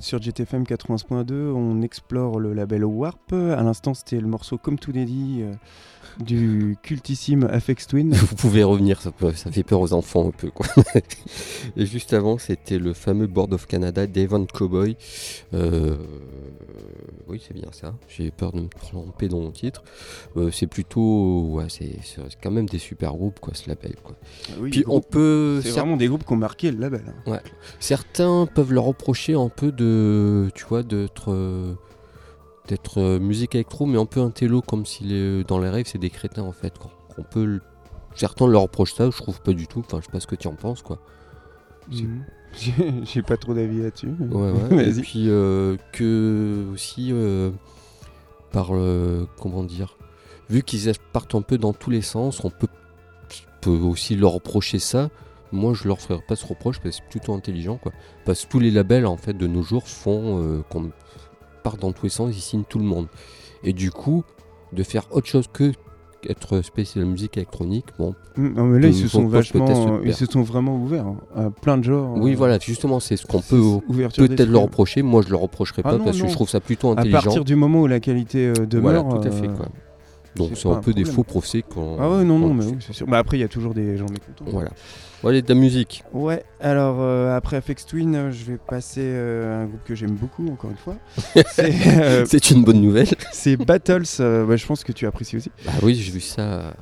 Sur 0.09 0.19
GTFM 0.19 0.63
80.2, 0.63 1.33
on 1.53 1.83
explore 1.83 2.39
le 2.39 2.55
label 2.55 2.83
Warp. 2.83 3.31
À 3.31 3.61
l'instant, 3.61 3.93
c'était 3.93 4.19
le 4.19 4.25
morceau 4.25 4.57
Comme 4.57 4.79
tout 4.79 4.91
dédié 4.91 5.43
euh, 5.43 5.53
du 6.19 6.77
cultissime 6.81 7.47
Afex 7.51 7.85
Twin. 7.85 8.11
Vous 8.15 8.35
pouvez 8.35 8.63
revenir, 8.63 8.99
ça, 9.03 9.11
fait 9.51 9.61
peur 9.61 9.79
aux 9.79 9.93
enfants 9.93 10.29
un 10.29 10.31
peu. 10.31 10.49
Et 11.77 11.85
juste 11.85 12.13
avant, 12.13 12.39
c'était 12.39 12.79
le 12.79 12.93
fameux 12.93 13.27
Board 13.27 13.53
of 13.53 13.67
Canada 13.67 14.07
d'Evan 14.07 14.47
Cowboy. 14.47 14.97
Euh, 15.53 15.97
oui, 17.29 17.41
c'est 17.45 17.53
bien 17.53 17.69
ça. 17.71 17.93
J'ai 18.07 18.31
peur 18.31 18.51
de 18.51 18.61
me 18.61 18.67
tromper 18.67 19.27
dans 19.27 19.39
mon 19.39 19.51
titre. 19.51 19.83
Euh, 20.37 20.51
c'est 20.51 20.67
plutôt. 20.67 21.45
Ouais, 21.51 21.65
c'est 21.69 21.97
quand 22.41 22.51
même 22.51 22.65
des 22.67 22.79
super 22.79 23.13
groupes, 23.13 23.39
quoi, 23.39 23.53
ce 23.53 23.69
label. 23.69 23.95
Quoi. 24.03 24.15
Oui, 24.59 24.69
Puis 24.71 24.83
on 24.87 24.89
groupes- 24.99 25.09
peut. 25.11 25.59
C'est 25.63 25.71
vraiment 25.71 25.97
des 25.97 26.07
groupes 26.07 26.25
qui 26.25 26.33
ont 26.33 26.37
marqué 26.37 26.71
le 26.71 26.79
label. 26.79 27.13
hein. 27.27 27.39
Certains 27.79 28.47
peuvent 28.53 28.73
leur 28.73 28.85
reprocher 28.85 29.33
un 29.35 29.49
peu 29.49 29.71
de. 29.71 30.49
Tu 30.55 30.65
vois, 30.65 30.83
d'être. 30.83 31.31
d'être 32.67 32.99
euh, 32.99 33.19
musique 33.19 33.55
électro, 33.55 33.85
mais 33.87 33.97
un 33.97 34.05
peu 34.05 34.19
un 34.21 34.29
télo, 34.29 34.61
comme 34.61 34.85
si 34.85 35.03
les- 35.03 35.43
dans 35.43 35.57
les 35.59 35.69
rêves, 35.69 35.87
c'est 35.87 35.97
des 35.97 36.09
crétins 36.11 36.43
en 36.43 36.51
fait. 36.51 36.77
quoi. 36.77 36.91
On 37.17 37.23
peut. 37.23 37.59
Certains 38.15 38.47
leur 38.47 38.63
reprochent 38.63 38.93
ça, 38.95 39.09
je 39.09 39.17
trouve 39.17 39.41
pas 39.41 39.53
du 39.53 39.67
tout. 39.67 39.79
Enfin, 39.79 39.99
je 40.01 40.05
sais 40.05 40.11
pas 40.11 40.19
ce 40.19 40.27
que 40.27 40.35
tu 40.35 40.47
en 40.47 40.55
penses, 40.55 40.81
quoi. 40.81 40.99
Mhm. 41.91 42.23
J'ai 43.03 43.21
pas 43.21 43.37
trop 43.37 43.53
d'avis 43.53 43.81
là-dessus. 43.81 44.13
Ouais, 44.19 44.51
ouais. 44.51 44.89
Et 44.89 45.01
puis 45.01 45.25
euh, 45.27 45.77
que 45.91 46.65
aussi 46.73 47.09
euh, 47.11 47.51
par 48.51 48.73
le 48.73 49.27
comment 49.39 49.63
dire, 49.63 49.97
vu 50.49 50.63
qu'ils 50.63 50.91
partent 51.13 51.35
un 51.35 51.41
peu 51.41 51.57
dans 51.57 51.73
tous 51.73 51.89
les 51.89 52.01
sens, 52.01 52.43
on 52.43 52.49
peut, 52.49 52.67
peut 53.61 53.69
aussi 53.71 54.15
leur 54.15 54.31
reprocher 54.31 54.79
ça. 54.79 55.09
Moi, 55.51 55.73
je 55.73 55.87
leur 55.87 55.99
ferai 55.99 56.21
pas 56.27 56.35
ce 56.35 56.45
reproche 56.45 56.79
parce 56.79 56.97
que 56.97 57.03
c'est 57.03 57.09
plutôt 57.09 57.33
intelligent, 57.33 57.77
quoi. 57.77 57.91
Parce 58.23 58.45
que 58.45 58.51
tous 58.51 58.59
les 58.59 58.69
labels, 58.69 59.07
en 59.07 59.17
fait, 59.17 59.33
de 59.33 59.47
nos 59.47 59.63
jours, 59.63 59.87
font 59.87 60.39
euh, 60.39 60.61
qu'on 60.69 60.91
part 61.63 61.77
dans 61.77 61.91
tous 61.91 62.05
les 62.05 62.11
sens, 62.11 62.35
ils 62.35 62.41
signent 62.41 62.65
tout 62.69 62.77
le 62.77 62.85
monde. 62.85 63.07
Et 63.63 63.73
du 63.73 63.89
coup, 63.89 64.23
de 64.73 64.83
faire 64.83 65.07
autre 65.11 65.27
chose 65.27 65.47
que 65.51 65.71
être 66.27 66.61
spécial 66.61 67.05
musique 67.05 67.37
électronique, 67.37 67.85
bon, 67.97 68.15
Mm, 68.37 68.53
Non, 68.55 68.63
mais 68.65 68.79
là, 68.79 68.87
ils 68.87 68.93
se 68.95 69.07
sont 69.07 69.27
vachement. 69.27 69.99
Ils 70.03 70.13
se 70.13 70.25
sont 70.25 70.41
vraiment 70.41 70.75
ouverts 70.77 71.05
hein, 71.07 71.17
à 71.35 71.49
plein 71.49 71.77
de 71.77 71.83
genres. 71.83 72.13
oui, 72.17 72.33
euh, 72.33 72.35
voilà, 72.37 72.57
justement, 72.59 72.99
c'est 72.99 73.17
ce 73.17 73.25
qu'on 73.25 73.41
peut 73.41 73.59
peut-être 74.15 74.49
leur 74.49 74.61
reprocher. 74.63 75.01
Moi, 75.01 75.21
je 75.25 75.29
le 75.29 75.35
reprocherai 75.35 75.81
Ah 75.85 75.89
pas 75.91 75.97
non, 75.97 76.05
parce 76.05 76.21
que 76.21 76.27
je 76.27 76.33
trouve 76.33 76.49
ça 76.49 76.59
plutôt 76.59 76.89
À 76.89 76.93
intelligent. 76.93 77.21
partir 77.21 77.43
du 77.45 77.55
moment 77.55 77.81
où 77.81 77.87
la 77.87 77.99
qualité 77.99 78.47
euh, 78.47 78.65
demeure. 78.65 79.03
Voilà, 79.03 79.21
tout 79.21 79.27
à 79.27 79.31
fait. 79.31 79.47
euh, 79.47 79.53
Quoi. 79.53 79.67
Donc 80.35 80.51
c'est 80.55 80.69
un 80.69 80.75
peu 80.75 80.93
des 80.93 81.05
faux 81.05 81.23
procès 81.23 81.61
qu'on. 81.61 81.97
Ah 81.99 82.09
ouais, 82.09 82.23
non, 82.23 82.39
non, 82.39 82.53
mais 82.53 82.65
oui, 82.65 82.77
c'est 82.79 82.93
sûr. 82.93 83.07
Bah 83.07 83.17
après, 83.17 83.37
il 83.37 83.41
y 83.41 83.43
a 83.43 83.47
toujours 83.47 83.73
des 83.73 83.97
gens 83.97 84.05
mécontents. 84.05 84.45
Voilà. 84.47 84.69
Voilà 85.21 85.41
de 85.41 85.49
la 85.49 85.55
musique. 85.55 86.03
Ouais, 86.13 86.43
alors 86.61 86.97
euh, 87.01 87.35
après 87.35 87.57
Afex 87.57 87.85
Twin, 87.85 88.15
euh, 88.15 88.31
je 88.31 88.45
vais 88.45 88.57
passer 88.57 89.01
euh, 89.03 89.59
à 89.59 89.63
un 89.63 89.65
groupe 89.65 89.83
que 89.83 89.93
j'aime 89.93 90.15
beaucoup, 90.15 90.47
encore 90.47 90.71
une 90.71 90.77
fois. 90.77 90.95
c'est 91.51 91.73
euh, 91.99 92.25
C'est 92.25 92.51
une 92.51 92.63
bonne 92.63 92.81
nouvelle. 92.81 93.07
c'est 93.33 93.57
Battles, 93.57 94.05
bah, 94.19 94.55
je 94.55 94.65
pense 94.65 94.83
que 94.83 94.93
tu 94.93 95.05
apprécies 95.05 95.37
aussi. 95.37 95.51
Bah 95.65 95.73
oui, 95.83 95.93
j'ai 95.95 96.11
vu 96.11 96.21
ça 96.21 96.73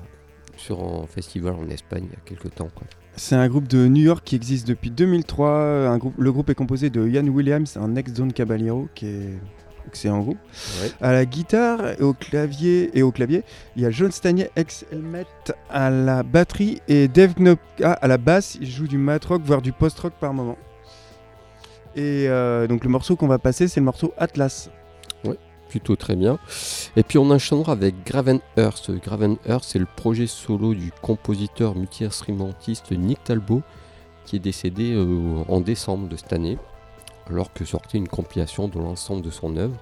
sur 0.55 0.83
un 0.83 1.07
festival 1.07 1.53
en 1.53 1.67
Espagne 1.69 2.05
il 2.05 2.11
y 2.11 2.15
a 2.15 2.19
quelques 2.25 2.53
temps. 2.53 2.69
Quoi. 2.75 2.85
C'est 3.15 3.35
un 3.35 3.47
groupe 3.47 3.67
de 3.67 3.87
New 3.87 4.03
York 4.03 4.21
qui 4.23 4.35
existe 4.35 4.67
depuis 4.67 4.91
2003. 4.91 5.49
Un 5.49 5.97
groupe, 5.97 6.13
le 6.19 6.31
groupe 6.31 6.51
est 6.51 6.55
composé 6.55 6.91
de 6.91 7.07
Ian 7.07 7.25
Williams, 7.25 7.75
un 7.77 7.95
ex-Zone 7.95 8.33
Caballero 8.33 8.87
qui 8.93 9.07
est 9.07 9.39
excellent 9.87 10.19
groupe. 10.19 10.37
Ouais. 10.81 10.91
À 11.01 11.11
la 11.11 11.25
guitare 11.25 11.99
et 11.99 12.01
au 12.01 12.13
clavier, 12.13 12.97
et 12.97 13.01
au 13.01 13.11
clavier, 13.11 13.43
il 13.75 13.83
y 13.83 13.85
a 13.85 13.91
John 13.91 14.11
Stanier, 14.11 14.49
ex-Helmet, 14.55 15.25
à 15.69 15.89
la 15.89 16.23
batterie 16.23 16.81
et 16.87 17.07
Dave 17.07 17.35
Knopka 17.37 17.93
à 17.93 18.07
la 18.07 18.17
basse. 18.17 18.57
Il 18.61 18.69
joue 18.69 18.87
du 18.87 18.97
mat 18.97 19.23
rock, 19.25 19.41
voire 19.43 19.61
du 19.61 19.71
post-rock 19.71 20.13
par 20.19 20.33
moment. 20.33 20.57
Et 21.95 22.27
euh, 22.27 22.67
donc 22.67 22.83
le 22.83 22.89
morceau 22.89 23.15
qu'on 23.15 23.27
va 23.27 23.39
passer, 23.39 23.67
c'est 23.67 23.79
le 23.79 23.85
morceau 23.85 24.13
Atlas. 24.17 24.69
Plutôt 25.69 25.97
très 25.97 26.15
bien. 26.15 26.39
Et 26.95 27.03
puis 27.03 27.17
on 27.17 27.29
enchaînera 27.29 27.73
avec 27.73 27.95
Graven 28.05 28.39
Earth. 28.55 28.89
Graven 29.03 29.35
Earth, 29.45 29.65
c'est 29.65 29.79
le 29.79 29.87
projet 29.97 30.25
solo 30.25 30.73
du 30.73 30.93
compositeur 31.01 31.75
multi-instrumentiste 31.75 32.91
Nick 32.91 33.21
Talbot 33.25 33.63
qui 34.27 34.35
est 34.35 34.39
décédé 34.39 34.93
euh, 34.93 35.43
en 35.47 35.61
décembre 35.61 36.07
de 36.07 36.15
cette 36.15 36.33
année, 36.33 36.57
alors 37.29 37.53
que 37.53 37.65
sortait 37.65 37.97
une 37.97 38.07
compilation 38.07 38.67
de 38.67 38.79
l'ensemble 38.79 39.21
de 39.21 39.29
son 39.29 39.55
œuvre. 39.57 39.77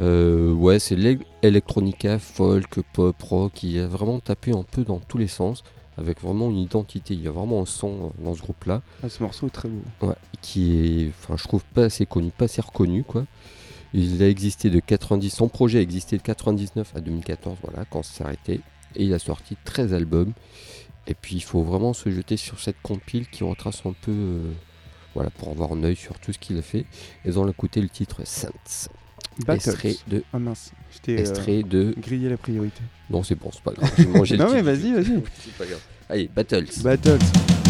Euh, 0.00 0.52
ouais, 0.52 0.78
c'est 0.78 0.96
l'électronica, 0.96 2.18
folk, 2.18 2.80
pop, 2.92 3.22
rock, 3.22 3.62
il 3.62 3.78
a 3.80 3.86
vraiment 3.86 4.20
tapé 4.20 4.52
un 4.52 4.64
peu 4.64 4.84
dans 4.84 4.98
tous 4.98 5.18
les 5.18 5.28
sens, 5.28 5.62
avec 5.96 6.20
vraiment 6.20 6.50
une 6.50 6.58
identité. 6.58 7.14
Il 7.14 7.22
y 7.22 7.28
a 7.28 7.30
vraiment 7.30 7.62
un 7.62 7.66
son 7.66 7.88
euh, 8.06 8.24
dans 8.24 8.34
ce 8.34 8.42
groupe-là. 8.42 8.82
Ah, 9.02 9.08
ce 9.08 9.22
morceau 9.22 9.46
est 9.46 9.50
très 9.50 9.68
beau. 9.68 9.82
Ouais, 10.06 10.16
qui 10.42 11.04
est, 11.04 11.08
enfin, 11.10 11.36
je 11.36 11.44
trouve 11.44 11.64
pas 11.64 11.84
assez 11.84 12.06
connu, 12.06 12.30
pas 12.30 12.46
assez 12.46 12.60
reconnu, 12.60 13.04
quoi. 13.04 13.24
Il 13.92 14.20
a 14.24 14.28
existé 14.28 14.70
de 14.70 14.80
90, 14.80 15.30
son 15.30 15.48
projet 15.48 15.78
a 15.78 15.82
existé 15.82 16.16
de 16.16 16.22
99 16.22 16.96
à 16.96 17.00
2014, 17.00 17.56
voilà, 17.62 17.84
quand 17.84 18.02
ça 18.02 18.12
s'est 18.12 18.24
arrêté. 18.24 18.60
Et 18.96 19.04
il 19.04 19.14
a 19.14 19.20
sorti 19.20 19.56
13 19.64 19.94
albums. 19.94 20.32
Et 21.06 21.14
puis, 21.14 21.36
il 21.36 21.42
faut 21.42 21.62
vraiment 21.62 21.92
se 21.92 22.10
jeter 22.10 22.36
sur 22.36 22.58
cette 22.58 22.80
compile 22.82 23.28
qui 23.28 23.44
retrace 23.44 23.82
un 23.84 23.92
peu, 23.92 24.10
euh, 24.10 24.50
voilà, 25.14 25.30
pour 25.30 25.50
avoir 25.50 25.72
un 25.72 25.82
œil 25.84 25.96
sur 25.96 26.18
tout 26.18 26.32
ce 26.32 26.38
qu'il 26.38 26.58
a 26.58 26.62
fait. 26.62 26.84
Et 27.24 27.36
on 27.36 27.46
a 27.46 27.50
écouté 27.50 27.80
le 27.80 27.88
titre 27.88 28.22
Saints. 28.24 28.88
Battles. 29.46 29.70
Extrait 29.70 29.96
de, 30.06 30.22
Ah 30.32 30.38
mince, 30.38 30.70
je 30.92 30.98
t'ai 31.00 31.18
euh, 31.18 31.62
de, 31.64 31.94
grillé 31.98 32.28
la 32.28 32.36
priorité. 32.36 32.80
non, 33.10 33.24
c'est 33.24 33.34
bon, 33.34 33.50
c'est 33.52 33.62
pas 33.62 33.72
grave, 33.72 33.90
j'ai 33.98 34.06
mangé 34.06 34.36
le 34.36 34.44
non 34.44 34.52
mais 34.52 34.62
vas-y, 34.62 34.92
vas-y. 34.92 35.04
C'est 35.44 35.54
pas 35.58 35.66
grave. 35.66 35.80
Allez, 36.08 36.30
Battles. 36.32 36.66
Battles. 36.82 37.63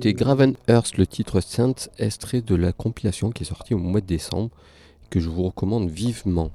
C'était 0.00 0.14
Gravenhurst, 0.14 0.96
le 0.96 1.08
titre 1.08 1.40
Saint, 1.40 1.74
extrait 1.98 2.40
de 2.40 2.54
la 2.54 2.70
compilation 2.70 3.30
qui 3.30 3.42
est 3.42 3.46
sortie 3.46 3.74
au 3.74 3.78
mois 3.78 4.00
de 4.00 4.06
décembre, 4.06 4.50
que 5.10 5.18
je 5.18 5.28
vous 5.28 5.42
recommande 5.42 5.90
vivement. 5.90 6.52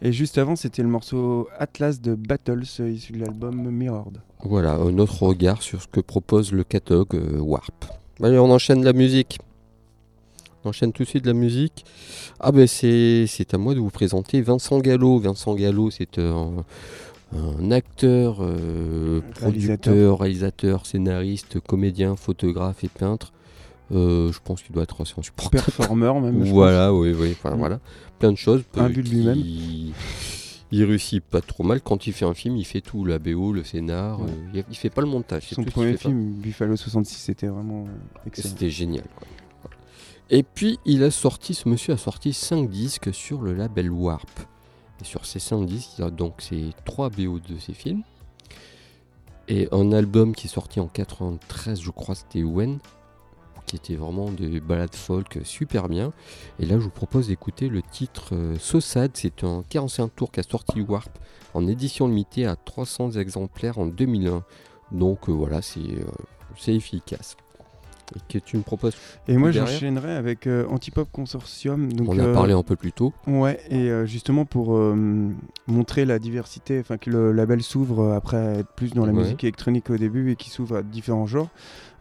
Et 0.00 0.12
juste 0.12 0.36
avant, 0.36 0.56
c'était 0.56 0.82
le 0.82 0.88
morceau 0.88 1.46
Atlas 1.60 2.00
de 2.00 2.16
Battles, 2.16 2.64
euh, 2.80 2.90
issu 2.90 3.12
de 3.12 3.20
l'album 3.20 3.70
Mirrored. 3.70 4.20
Voilà, 4.42 4.72
un 4.72 4.98
autre 4.98 5.22
regard 5.22 5.62
sur 5.62 5.80
ce 5.80 5.86
que 5.86 6.00
propose 6.00 6.50
le 6.50 6.64
catalogue 6.64 7.14
euh, 7.14 7.38
Warp. 7.38 7.84
Allez, 8.20 8.40
on 8.40 8.50
enchaîne 8.50 8.82
la 8.82 8.92
musique. 8.92 9.38
On 10.64 10.70
enchaîne 10.70 10.92
tout 10.92 11.04
de 11.04 11.08
suite 11.08 11.24
la 11.24 11.34
musique. 11.34 11.84
Ah 12.40 12.50
ben 12.50 12.66
c'est 12.66 13.26
c'est 13.28 13.54
à 13.54 13.58
moi 13.58 13.74
de 13.74 13.78
vous 13.78 13.90
présenter 13.90 14.42
Vincent 14.42 14.80
Gallo. 14.80 15.20
Vincent 15.20 15.54
Gallo, 15.54 15.90
c'est 15.90 16.18
un, 16.18 16.64
un 17.34 17.70
acteur, 17.70 18.38
euh, 18.40 19.20
producteur, 19.34 20.18
réalisateur, 20.20 20.86
scénariste, 20.86 21.60
comédien, 21.60 22.16
photographe 22.16 22.84
et 22.84 22.88
peintre. 22.88 23.32
Euh, 23.90 24.32
je 24.32 24.38
pense 24.42 24.62
qu'il 24.62 24.72
doit 24.74 24.84
être 24.84 25.00
assez 25.02 25.14
insupportable. 25.18 25.62
Performeur 25.64 26.20
même. 26.20 26.42
Voilà, 26.44 26.94
oui, 26.94 27.14
oui, 27.18 27.32
enfin, 27.32 27.54
voilà. 27.56 27.80
Plein 28.18 28.32
de 28.32 28.36
choses. 28.36 28.62
Imbu 28.76 29.02
de 29.02 29.08
qui- 29.08 29.14
lui-même. 29.14 29.42
Il 30.74 30.84
réussit 30.84 31.22
pas 31.22 31.42
trop 31.42 31.64
mal. 31.64 31.82
Quand 31.82 32.06
il 32.06 32.14
fait 32.14 32.24
un 32.24 32.32
film, 32.32 32.56
il 32.56 32.64
fait 32.64 32.80
tout. 32.80 33.04
La 33.04 33.18
BO, 33.18 33.52
le 33.52 33.62
scénar. 33.62 34.20
Ouais. 34.20 34.30
euh, 34.54 34.62
il, 34.70 34.76
fait 34.76 34.88
pas 34.88 35.02
le 35.02 35.06
montage. 35.08 35.44
c'est 35.48 35.54
Son 35.54 35.64
tout 35.64 35.70
premier 35.70 35.92
pas. 35.92 35.98
film, 35.98 36.32
Buffalo 36.40 36.76
66, 36.76 37.14
c'était 37.18 37.48
vraiment 37.48 37.84
excellent. 38.26 38.48
C'était 38.54 38.70
génial. 38.70 39.04
quoi. 39.16 39.26
Et 40.30 40.42
puis, 40.42 40.78
il 40.86 41.02
a 41.02 41.10
sorti, 41.10 41.52
ce 41.52 41.68
monsieur 41.68 41.92
a 41.92 41.98
sorti 41.98 42.32
5 42.32 42.70
disques 42.70 43.12
sur 43.12 43.42
le 43.42 43.52
label 43.52 43.90
Warp. 43.90 44.30
Sur 45.02 45.26
ces 45.26 45.38
5 45.38 45.66
disques, 45.66 45.98
il 45.98 46.02
y 46.02 46.04
a 46.04 46.10
donc 46.10 46.40
ces 46.40 46.70
3 46.84 47.10
BO 47.10 47.38
de 47.38 47.58
ses 47.58 47.72
films. 47.72 48.02
Et 49.48 49.68
un 49.72 49.92
album 49.92 50.34
qui 50.34 50.46
est 50.46 50.50
sorti 50.50 50.80
en 50.80 50.86
93, 50.86 51.80
je 51.80 51.90
crois, 51.90 52.14
c'était 52.14 52.42
When, 52.42 52.78
qui 53.66 53.76
était 53.76 53.96
vraiment 53.96 54.30
des 54.30 54.60
balades 54.60 54.94
folk 54.94 55.40
super 55.44 55.88
bien. 55.88 56.12
Et 56.58 56.66
là, 56.66 56.78
je 56.78 56.84
vous 56.84 56.90
propose 56.90 57.28
d'écouter 57.28 57.68
le 57.68 57.82
titre 57.82 58.30
euh, 58.32 58.56
So 58.58 58.80
Sad. 58.80 59.12
C'est 59.14 59.44
un 59.44 59.64
45 59.68 60.14
tours 60.14 60.30
qu'a 60.30 60.42
sorti 60.42 60.80
Warp 60.80 61.10
en 61.54 61.66
édition 61.66 62.06
limitée 62.06 62.46
à 62.46 62.56
300 62.56 63.12
exemplaires 63.12 63.78
en 63.78 63.86
2001. 63.86 64.44
Donc 64.92 65.28
euh, 65.28 65.32
voilà, 65.32 65.62
c'est 65.62 65.80
euh, 65.80 66.04
c'est 66.56 66.74
efficace. 66.74 67.36
Et 68.14 68.32
que 68.32 68.44
tu 68.44 68.56
me 68.58 68.62
proposes. 68.62 68.94
Et 69.28 69.36
moi, 69.36 69.50
j'enchaînerai 69.52 70.12
avec 70.14 70.46
euh, 70.46 70.66
Antipop 70.68 71.08
Consortium. 71.12 71.92
Donc, 71.92 72.08
On 72.10 72.18
a 72.18 72.24
euh, 72.24 72.34
parlé 72.34 72.52
un 72.52 72.62
peu 72.62 72.76
plus 72.76 72.92
tôt. 72.92 73.12
Ouais, 73.26 73.58
et 73.70 73.90
euh, 73.90 74.04
justement 74.06 74.44
pour 74.44 74.78
montrer 75.66 76.04
la 76.04 76.18
diversité, 76.18 76.78
enfin 76.80 76.98
que 76.98 77.10
le 77.10 77.32
label 77.32 77.62
s'ouvre 77.62 78.12
après 78.12 78.58
être 78.60 78.72
plus 78.74 78.92
dans 78.92 79.06
la 79.06 79.12
Ouais. 79.12 79.20
musique 79.22 79.44
électronique 79.44 79.88
au 79.90 79.96
début 79.96 80.30
et 80.32 80.36
qui 80.36 80.50
s'ouvre 80.50 80.76
à 80.76 80.82
différents 80.82 81.26
genres. 81.26 81.48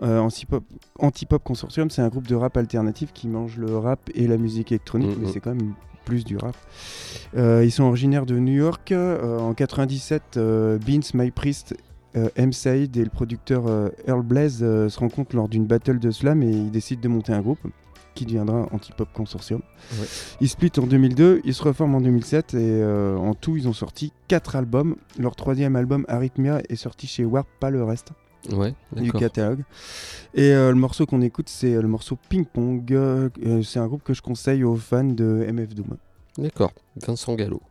Antipop, 0.01 0.63
Antipop 0.99 1.43
Consortium, 1.43 1.89
c'est 1.89 2.01
un 2.01 2.07
groupe 2.09 2.27
de 2.27 2.35
rap 2.35 2.57
alternatif 2.57 3.13
qui 3.13 3.27
mange 3.27 3.57
le 3.57 3.77
rap 3.77 3.99
et 4.15 4.27
la 4.27 4.37
musique 4.37 4.71
électronique, 4.71 5.15
Mhm. 5.17 5.23
mais 5.25 5.31
c'est 5.31 5.39
quand 5.39 5.53
même 5.55 5.73
plus 6.05 6.25
du 6.25 6.35
rap. 6.37 6.55
Euh, 7.37 7.63
ils 7.63 7.71
sont 7.71 7.83
originaires 7.83 8.25
de 8.25 8.37
New 8.39 8.53
York. 8.55 8.91
Euh, 8.91 9.37
en 9.39 9.53
97, 9.53 10.37
euh, 10.37 10.79
Beans, 10.79 11.01
My 11.13 11.29
Priest, 11.29 11.75
euh, 12.15 12.29
M. 12.35 12.51
Said 12.51 12.97
et 12.97 13.03
le 13.03 13.09
producteur 13.09 13.67
euh, 13.67 13.89
Earl 14.07 14.21
Blaze 14.21 14.59
euh, 14.61 14.89
se 14.89 14.99
rencontrent 14.99 15.35
lors 15.35 15.47
d'une 15.47 15.65
battle 15.65 15.99
de 15.99 16.11
slam 16.11 16.43
et 16.43 16.49
ils 16.49 16.71
décident 16.71 17.01
de 17.01 17.07
monter 17.07 17.33
un 17.33 17.41
groupe 17.41 17.59
qui 18.15 18.25
deviendra 18.25 18.67
Antipop 18.73 19.07
Consortium. 19.13 19.61
Ouais. 19.93 20.07
Ils 20.41 20.49
split 20.49 20.71
en 20.77 20.85
2002, 20.85 21.41
ils 21.45 21.53
se 21.53 21.63
reforment 21.63 21.95
en 21.95 22.01
2007 22.01 22.53
et 22.55 22.83
en 22.83 23.33
tout 23.33 23.55
ils 23.55 23.69
ont 23.69 23.73
sorti 23.73 24.11
4 24.27 24.57
albums. 24.57 24.97
Leur 25.17 25.37
troisième 25.37 25.77
album 25.77 26.05
Arrhythmia 26.09 26.61
est 26.67 26.75
sorti 26.75 27.07
chez 27.07 27.23
Warp, 27.23 27.47
pas 27.61 27.69
le 27.69 27.85
reste 27.85 28.09
Ouais, 28.51 28.73
du 28.97 29.13
catalogue. 29.13 29.63
Et 30.33 30.49
le 30.49 30.73
morceau 30.73 31.05
qu'on 31.05 31.21
écoute 31.21 31.47
c'est 31.47 31.81
le 31.81 31.87
morceau 31.87 32.17
Ping 32.27 32.43
Pong. 32.43 32.83
C'est 33.63 33.79
un 33.79 33.87
groupe 33.87 34.03
que 34.03 34.13
je 34.13 34.21
conseille 34.21 34.65
aux 34.65 34.75
fans 34.75 35.05
de 35.05 35.47
MF 35.49 35.73
Doom. 35.73 35.95
D'accord. 36.37 36.73
Vincent 36.97 37.35
Gallo. 37.35 37.61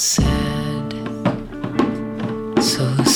Sad, 0.00 0.94
so 2.58 3.09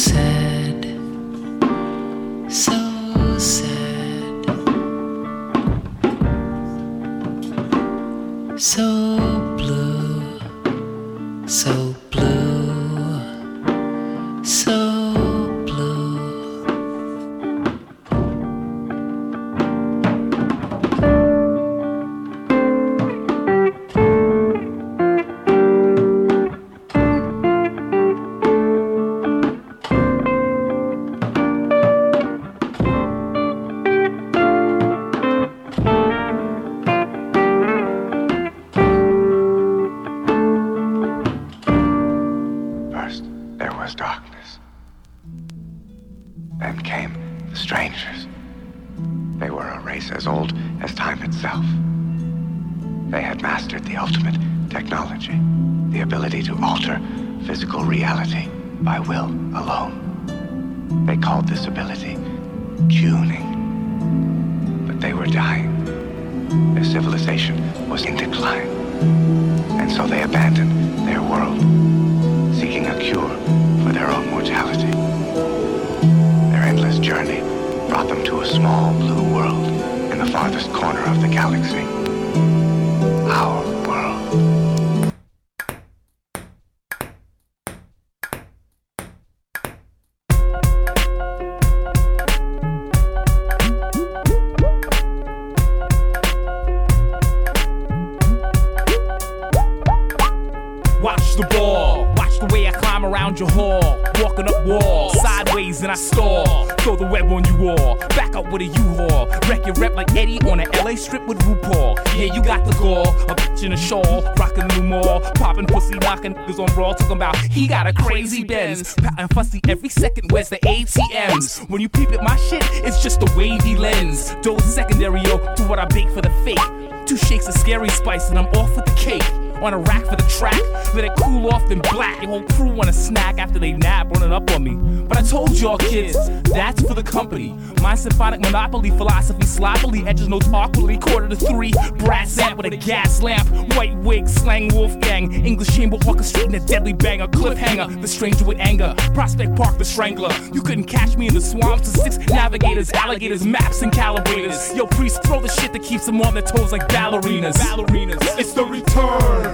Watch 101.25 101.37
the 101.37 101.57
ball, 101.57 102.15
watch 102.19 102.39
the 102.39 102.47
way 102.53 102.69
I 102.69 102.71
climb 102.71 103.05
around 103.05 103.41
your 103.41 103.51
hall. 103.51 103.99
Walking 104.21 104.47
up 104.47 104.67
walls, 104.67 105.19
sideways 105.23 105.81
and 105.83 105.91
I 105.91 105.95
stall. 105.95 106.67
Throw 106.81 106.97
the 106.97 107.07
web 107.07 107.33
on 107.33 107.45
you 107.47 107.71
all, 107.71 107.97
back 108.11 108.37
up 108.37 108.53
with 108.53 108.61
a 108.61 108.67
U-Haul. 108.67 109.27
Wreck 109.49 109.65
your 109.65 109.75
rep 109.77 109.95
like 109.95 110.15
Eddie 110.15 110.39
on 110.43 110.61
an 110.61 110.69
LA 110.85 110.95
strip 110.97 111.27
with 111.27 111.39
RuPaul. 111.39 111.97
Yeah, 112.15 112.33
you 112.33 112.43
got 112.43 112.67
the 112.67 112.73
gall, 112.75 113.09
a 113.31 113.35
bitch 113.35 113.65
in 113.65 113.73
a 113.73 113.77
shawl, 113.77 114.23
rocking 114.39 114.67
new 114.77 114.83
mall. 114.87 115.21
Popping 115.37 115.65
pussy, 115.67 115.95
knocking 115.99 116.35
niggas 116.35 116.59
on 116.59 116.73
raw. 116.77 116.93
Talking 116.93 117.17
about 117.17 117.37
he 117.37 117.67
got 117.67 117.87
a 117.87 117.95
crazy 117.95 118.45
Benz. 118.45 118.95
Patting 118.95 119.29
fussy 119.29 119.61
every 119.67 119.89
second, 119.89 120.31
where's 120.31 120.51
the 120.51 120.59
ATMs? 120.59 121.69
When 121.71 121.81
you 121.81 121.89
peep 121.89 122.13
at 122.13 122.23
my 122.23 122.37
shit, 122.37 122.63
it's 122.85 123.03
just 123.03 123.23
a 123.23 123.33
wavy 123.35 123.77
lens. 123.77 124.37
Dose 124.43 124.63
secondary, 124.63 125.23
yo, 125.23 125.39
to 125.55 125.63
what 125.65 125.79
I 125.79 125.87
bake 125.87 126.11
for 126.11 126.21
the 126.21 126.31
fake. 126.45 127.07
Two 127.07 127.17
shakes 127.17 127.49
of 127.49 127.55
scary 127.55 127.89
spice 127.89 128.29
and 128.29 128.39
I'm 128.39 128.47
off 128.49 128.77
with 128.77 128.85
the 128.85 128.95
cake. 128.95 129.44
On 129.65 129.73
a 129.73 129.79
rack 129.79 130.05
for 130.05 130.17
the 130.17 130.27
track. 130.39 130.61
Let 130.95 131.05
it 131.05 131.13
cool 131.19 131.49
off, 131.49 131.67
then 131.69 131.81
black. 131.81 132.23
Your 132.23 132.31
whole 132.31 132.43
crew 132.43 132.73
want 132.73 132.91
a 132.91 132.93
snack 132.93 133.39
after 133.39 133.59
they 133.59 133.73
nap, 133.73 134.11
running 134.11 134.33
up 134.33 134.51
on 134.51 134.63
me. 134.63 134.75
But 135.07 135.19
I 135.19 135.23
told 135.23 135.51
y'all 135.53 135.79
kids, 135.79 136.17
that's 136.51 136.83
for 136.83 136.95
the 136.95 137.03
company. 137.03 137.55
My 137.81 137.95
symphonic 137.95 138.41
monopoly 138.41 138.91
philosophy 138.91 139.47
sloppily 139.47 140.07
edges 140.07 140.29
notes 140.29 140.49
awkwardly. 140.53 140.99
Quarter 140.99 141.29
to 141.29 141.37
three, 141.37 141.73
brass 141.99 142.39
amp 142.39 142.59
with 142.59 142.73
a 142.73 142.77
gas 142.77 143.23
lamp. 143.23 143.49
White 143.75 143.97
wig, 143.99 144.29
slang 144.29 144.69
Wolfgang. 144.75 145.33
English 145.45 145.75
chamber 145.75 145.97
orchestrating 145.99 146.63
a 146.63 146.67
deadly 146.67 146.93
banger. 146.93 147.27
Cliffhanger, 147.29 148.01
the 148.01 148.09
stranger 148.09 148.45
with 148.45 148.59
anger. 148.59 148.95
Prospect 149.15 149.57
Park, 149.57 149.79
the 149.79 149.85
strangler. 149.85 150.33
You 150.53 150.63
couldn't 150.63 150.85
catch 150.85 151.17
me 151.17 151.29
in 151.29 151.35
the 151.35 151.41
swamps. 151.41 151.93
The 151.93 152.11
six 152.11 152.19
navigators, 152.29 152.91
alligators, 152.93 153.45
maps, 153.45 153.83
and 153.83 153.93
calibrators. 153.93 154.75
Yo, 154.77 154.87
priest, 154.87 155.23
throw 155.23 155.41
the 155.41 155.49
shit 155.49 155.73
that 155.73 155.83
keeps 155.83 156.07
them 156.07 156.21
on 156.23 156.35
their 156.35 156.43
toes 156.43 156.73
like 156.73 156.87
ballerinas. 156.89 157.55
Ballerinas. 157.55 158.39
It's 158.39 158.53
the 158.53 158.65
return. 158.65 159.54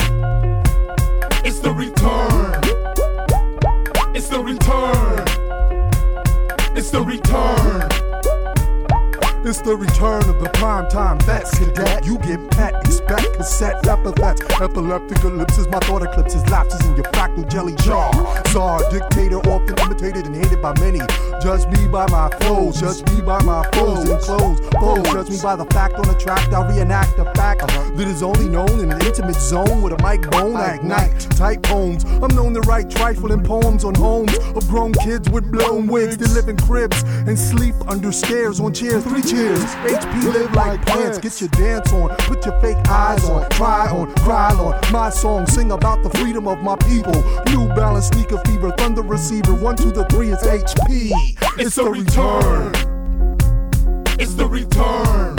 It's 1.43 1.59
the 1.61 1.72
return. 1.72 2.61
It's 4.14 4.28
the 4.28 4.41
return. 4.41 5.24
It's 6.76 6.91
the 6.91 7.03
return. 7.03 8.10
It's 9.43 9.62
the 9.62 9.74
return 9.74 10.28
of 10.28 10.38
the 10.38 10.51
prime 10.51 10.86
time 10.91 11.18
vets 11.20 11.59
cadet. 11.59 12.05
You 12.05 12.18
get 12.18 12.51
pet, 12.51 12.74
expect 12.84 13.32
cassette 13.34 13.86
epithets. 13.86 14.43
Epileptic 14.61 15.24
ellipses, 15.24 15.66
my 15.68 15.78
thought 15.80 16.03
eclipses, 16.03 16.47
lapses 16.51 16.84
in 16.86 16.95
your 16.95 17.07
fractal 17.07 17.49
jelly 17.51 17.74
jar. 17.76 18.12
Czar, 18.49 18.82
dictator, 18.91 19.38
often 19.49 19.78
imitated 19.78 20.26
and 20.26 20.36
hated 20.36 20.61
by 20.61 20.78
many. 20.78 21.01
Judge 21.41 21.66
me 21.72 21.88
by 21.88 22.07
my 22.11 22.28
flows, 22.41 22.80
judge 22.80 23.03
me 23.14 23.22
by 23.22 23.43
my 23.43 23.66
foes 23.72 24.11
and 24.11 24.20
clothes. 24.20 24.61
Foes, 24.78 25.07
judge 25.09 25.30
me 25.30 25.38
by 25.43 25.57
the 25.57 25.64
fact 25.72 25.95
on 25.95 26.07
the 26.07 26.14
track. 26.14 26.53
I'll 26.53 26.68
reenact 26.68 27.18
a 27.18 27.24
fact 27.32 27.66
that 27.66 28.07
is 28.07 28.22
only 28.22 28.47
known 28.47 28.78
in 28.78 28.93
an 28.93 29.01
intimate 29.07 29.36
zone 29.36 29.80
with 29.80 29.95
a 29.95 30.03
mic 30.03 30.30
bone. 30.30 30.55
I 30.55 30.74
ignite 30.74 31.18
type 31.30 31.62
poems. 31.62 32.05
I'm 32.05 32.34
known 32.36 32.53
to 32.55 32.61
write 32.68 32.91
trifling 32.91 33.43
poems 33.43 33.84
on 33.84 33.95
homes 33.95 34.36
of 34.55 34.68
grown 34.68 34.93
kids 34.93 35.30
with 35.30 35.51
blown 35.51 35.86
wigs 35.86 36.18
that 36.18 36.30
live 36.32 36.49
in 36.49 36.59
cribs 36.59 37.03
and 37.26 37.38
sleep 37.38 37.74
under 37.88 38.12
stairs 38.12 38.61
on 38.61 38.74
chairs. 38.74 39.03
Three 39.05 39.22
cheers. 39.31 39.64
HP 39.87 40.35
live 40.35 40.53
like 40.55 40.85
plants. 40.87 41.18
Get 41.18 41.41
your 41.41 41.51
dance 41.51 41.93
on. 41.93 42.09
Put 42.18 42.45
your 42.45 42.61
fake 42.61 42.76
eyes 42.89 43.24
on. 43.28 43.49
cry 43.51 43.89
on. 43.89 44.12
Cry 44.16 44.53
on. 44.55 44.93
My 44.93 45.11
song. 45.11 45.47
Sing 45.47 45.72
about 45.72 46.03
the 46.03 46.11
freedom 46.18 46.49
of 46.49 46.62
my 46.62 46.76
people. 46.76 47.14
New 47.47 47.68
balance 47.74 48.09
sneaker 48.09 48.39
fever. 48.47 48.72
Thunder 48.76 49.03
receiver. 49.03 49.55
One, 49.55 49.76
two, 49.76 49.91
the 49.91 50.05
three 50.07 50.31
is 50.31 50.43
HP. 50.43 51.11
It's 51.59 51.76
the 51.76 51.85
return. 51.85 52.74
It's 54.18 54.35
the 54.35 54.47
return. 54.47 55.37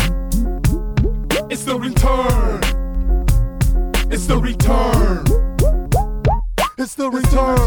It's 1.50 1.66
the 1.66 1.78
return. 1.78 2.62
It's 4.10 4.28
the 4.28 4.38
return. 4.38 5.51
It's 6.82 6.96
the 6.96 7.12
return. 7.12 7.60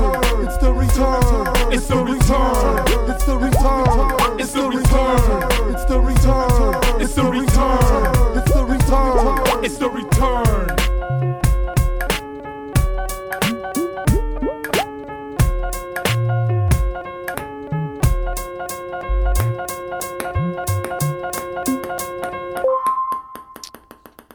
It's 0.45 0.57
the 0.57 0.73
return. 0.73 1.73
It's 1.73 1.87
the 1.87 2.05
return. 2.05 3.09
It's 3.09 3.25
the 3.25 3.39
return. 3.39 4.41
It's 4.41 4.53
the 4.53 4.69
return. 4.69 5.71
It's 5.71 5.85
the 5.85 6.01
return. 6.01 7.01
It's 7.01 7.15
the 7.15 7.25
return. 7.25 8.37
It's 8.37 8.53
the 8.53 8.65
return. 8.65 9.65
It's 9.65 9.79
the 9.79 9.89
return. 9.89 10.94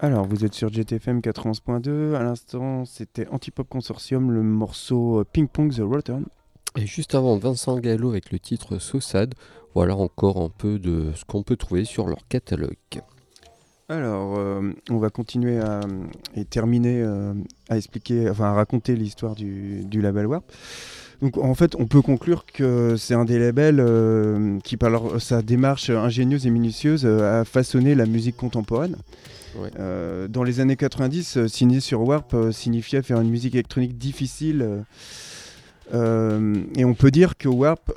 Alors, 0.02 0.26
vous 0.26 0.46
êtes 0.46 0.54
sur 0.54 0.72
GTFM 0.72 1.20
91.2. 1.20 2.14
À 2.16 2.24
l'instant, 2.24 2.86
c'était 2.86 3.28
Antipop 3.30 3.68
Consortium, 3.68 4.32
le 4.32 4.42
morceau 4.44 5.20
euh, 5.20 5.26
Ping 5.30 5.48
Pong 5.48 5.74
The 5.76 5.82
Return. 5.82 6.26
Et 6.78 6.86
juste 6.86 7.16
avant, 7.16 7.38
Vincent 7.38 7.78
Gallo 7.80 8.12
avec 8.12 8.32
le 8.32 8.40
titre 8.40 8.80
So 8.80 9.02
Sad. 9.02 9.34
Voilà 9.76 9.96
encore 9.98 10.42
un 10.42 10.50
peu 10.50 10.80
de 10.80 11.12
ce 11.16 11.26
qu'on 11.26 11.44
peut 11.44 11.58
trouver 11.58 11.84
sur 11.84 12.08
leur 12.08 12.28
catalogue. 12.30 12.76
Alors, 13.90 14.38
euh, 14.38 14.72
on 14.90 14.98
va 15.00 15.10
continuer 15.10 15.60
à, 15.60 15.82
et 16.36 16.46
terminer 16.46 17.02
euh, 17.02 17.34
à 17.70 17.78
expliquer, 17.78 18.30
enfin 18.30 18.46
à 18.46 18.54
raconter 18.54 18.96
l'histoire 18.96 19.36
du, 19.36 19.84
du 19.84 20.00
label 20.02 20.28
Warp. 20.28 20.46
Donc, 21.22 21.38
en 21.38 21.54
fait, 21.56 21.76
on 21.76 21.88
peut 21.88 22.02
conclure 22.02 22.46
que 22.46 22.96
c'est 22.98 23.16
un 23.16 23.26
des 23.26 23.38
labels 23.40 23.80
euh, 23.82 24.58
qui, 24.64 24.78
par 24.78 24.92
leur- 24.92 25.20
sa 25.22 25.42
démarche 25.42 25.90
ingénieuse 25.90 26.48
et 26.48 26.52
minutieuse, 26.52 27.06
a 27.06 27.44
façonné 27.44 27.96
la 27.96 28.06
musique 28.06 28.38
contemporaine. 28.38 28.96
Ouais. 29.56 29.70
Euh, 29.80 30.28
dans 30.28 30.44
les 30.44 30.60
années 30.60 30.76
90, 30.76 31.38
euh, 31.38 31.48
signer 31.48 31.80
sur 31.80 32.02
Warp 32.02 32.34
euh, 32.34 32.52
signifiait 32.52 33.02
faire 33.02 33.20
une 33.20 33.30
musique 33.30 33.56
électronique 33.56 33.98
difficile. 33.98 34.84
euh, 35.94 36.64
et 36.76 36.86
on 36.86 36.94
peut 36.94 37.12
dire 37.12 37.38
que 37.38 37.48
Warp 37.48 37.92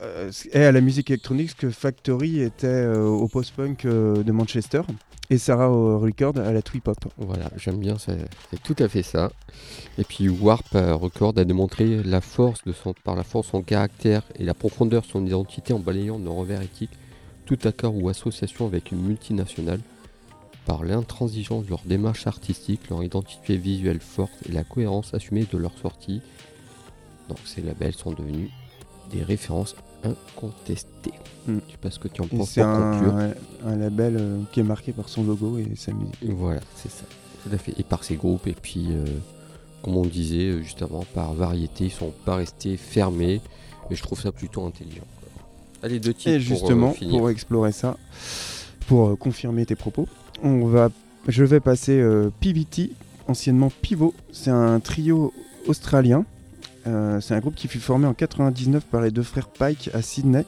est 0.53 0.65
à 0.65 0.73
la 0.73 0.81
musique 0.81 1.11
électronique 1.11 1.51
ce 1.51 1.55
que 1.57 1.71
Factory 1.71 2.41
était 2.41 2.87
au 2.87 3.29
post-punk 3.29 3.87
de 3.87 4.33
Manchester 4.33 4.81
et 5.29 5.37
Sarah 5.37 5.71
au 5.71 5.99
record 5.99 6.39
à 6.39 6.53
la 6.53 6.63
twee-pop. 6.63 6.97
Voilà, 7.19 7.51
j'aime 7.57 7.79
bien, 7.79 7.97
c'est 7.99 8.63
tout 8.63 8.77
à 8.79 8.89
fait 8.89 9.03
ça. 9.03 9.31
Et 9.99 10.05
puis 10.05 10.31
Warp 10.31 10.69
Record 10.73 11.35
a 11.37 11.45
démontré 11.45 12.03
la 12.03 12.23
force 12.23 12.65
de 12.65 12.73
son, 12.73 12.95
par 13.05 13.15
la 13.15 13.25
force 13.25 13.49
son 13.49 13.63
caractère 13.63 14.23
et 14.39 14.45
la 14.45 14.55
profondeur 14.55 15.03
de 15.03 15.07
son 15.07 15.27
identité 15.27 15.75
en 15.75 15.79
balayant 15.79 16.19
de 16.19 16.29
revers 16.29 16.63
éthique 16.63 16.93
tout 17.45 17.59
accord 17.65 17.95
ou 17.95 18.09
association 18.09 18.67
avec 18.67 18.93
une 18.93 19.03
multinationale 19.03 19.81
par 20.67 20.85
l'intransigeance 20.85 21.65
de 21.65 21.71
leur 21.71 21.83
démarche 21.85 22.27
artistique, 22.27 22.89
leur 22.91 23.03
identité 23.03 23.57
visuelle 23.57 24.01
forte 24.01 24.33
et 24.49 24.53
la 24.53 24.65
cohérence 24.65 25.15
assumée 25.15 25.47
de 25.51 25.59
leurs 25.59 25.77
sorties. 25.79 26.21
Donc 27.29 27.39
ces 27.45 27.63
labels 27.63 27.95
sont 27.95 28.13
devenus 28.13 28.51
des 29.11 29.23
références 29.23 29.75
incontestées. 30.05 31.13
Mm. 31.47 31.59
Tu 31.67 31.73
sais 31.73 31.79
pas 31.79 31.91
ce 31.91 31.99
que 31.99 32.09
tu 32.09 32.21
en 32.21 32.25
Et 32.25 32.37
penses 32.37 32.51
c'est 32.51 32.63
pour 32.63 32.71
un, 32.71 33.33
un 33.67 33.77
label 33.77 34.17
euh, 34.19 34.39
qui 34.53 34.61
est 34.61 34.65
marqué 34.65 34.93
par 34.93 35.09
son 35.09 35.25
logo 35.25 35.59
et 35.59 35.69
sa 35.77 35.93
musique. 35.93 36.17
Voilà, 36.23 36.61
c'est 36.77 36.91
ça. 36.91 37.05
Tout 37.43 37.51
à 37.53 37.59
fait. 37.59 37.75
Et 37.79 37.83
par 37.83 38.05
ces 38.05 38.15
groupes, 38.17 38.47
et 38.47 38.55
puis, 38.55 38.87
euh, 38.91 39.05
comme 39.83 39.97
on 39.97 40.05
disait 40.05 40.51
euh, 40.51 40.63
juste 40.63 40.83
avant, 40.83 41.05
par 41.15 41.35
variété, 41.35 41.85
ils 41.87 41.91
sont 41.91 42.13
pas 42.25 42.37
restés 42.37 42.77
fermés. 42.77 43.41
Et 43.91 43.95
je 43.97 44.03
trouve 44.03 44.21
ça 44.21 44.31
plutôt 44.33 44.65
intelligent. 44.65 45.03
Allez, 45.83 45.99
deux 45.99 46.15
titres 46.15 46.31
Et 46.31 46.39
pour, 46.39 46.53
euh, 46.53 46.59
justement, 46.61 46.93
finir. 46.93 47.19
pour 47.19 47.31
explorer 47.31 47.73
ça, 47.73 47.97
pour 48.83 49.09
euh, 49.09 49.17
confirmer 49.17 49.67
tes 49.67 49.77
propos, 49.77 50.09
je 51.29 51.45
vais 51.45 51.61
passer 51.61 52.01
euh, 52.01 52.31
PVT, 52.41 52.91
anciennement 53.29 53.71
Pivot. 53.83 54.15
C'est 54.33 54.51
un 54.51 54.81
trio 54.81 55.33
australien. 55.67 56.25
Euh, 56.89 57.21
c'est 57.21 57.35
un 57.35 57.39
groupe 57.39 57.55
qui 57.55 57.69
fut 57.69 57.79
formé 57.79 58.07
en 58.07 58.15
99 58.15 58.85
par 58.85 59.03
les 59.03 59.13
deux 59.13 59.23
frères 59.23 59.49
Pike 59.49 59.91
à 59.95 60.03
Sydney. 60.03 60.45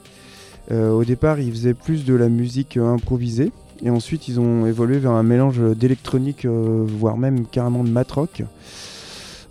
Euh, 0.71 0.89
au 0.91 1.05
départ, 1.05 1.39
ils 1.39 1.51
faisaient 1.51 1.73
plus 1.73 2.03
de 2.03 2.13
la 2.13 2.27
musique 2.27 2.77
improvisée. 2.77 3.51
Et 3.83 3.89
ensuite, 3.89 4.27
ils 4.27 4.39
ont 4.39 4.65
évolué 4.65 4.99
vers 4.99 5.11
un 5.11 5.23
mélange 5.23 5.59
d'électronique, 5.59 6.45
voire 6.45 7.17
même 7.17 7.45
carrément 7.45 7.83
de 7.83 7.89
mat 7.89 8.09
rock. 8.09 8.43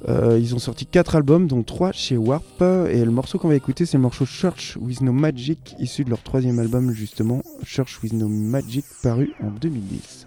Euh, 0.09 0.39
ils 0.39 0.55
ont 0.55 0.59
sorti 0.59 0.87
4 0.87 1.17
albums, 1.17 1.47
dont 1.47 1.63
3 1.63 1.93
chez 1.93 2.17
Warp. 2.17 2.63
Et 2.91 3.05
le 3.05 3.11
morceau 3.11 3.39
qu'on 3.39 3.49
va 3.49 3.57
écouter, 3.57 3.87
c'est 3.87 3.97
le 3.97 4.03
morceau 4.03 4.27
Church 4.27 4.77
with 4.81 5.01
No 5.01 5.13
Magic, 5.13 5.75
issu 5.79 6.05
de 6.05 6.11
leur 6.11 6.23
troisième 6.23 6.59
album, 6.59 6.93
justement, 6.93 7.43
Church 7.65 8.03
with 8.03 8.13
No 8.13 8.29
Magic, 8.29 8.85
paru 9.03 9.33
en 9.43 9.51
2010. 9.51 10.27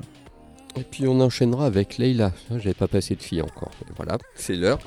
Et 0.77 0.83
puis 0.83 1.07
on 1.07 1.19
enchaînera 1.21 1.65
avec 1.65 1.97
Leila. 1.97 2.33
Ah, 2.51 2.59
J'avais 2.59 2.75
pas 2.75 2.87
passé 2.87 3.15
de 3.15 3.21
fille 3.23 3.41
encore. 3.41 3.71
Voilà, 3.95 4.19
c'est 4.35 4.55
l'heure. 4.55 4.77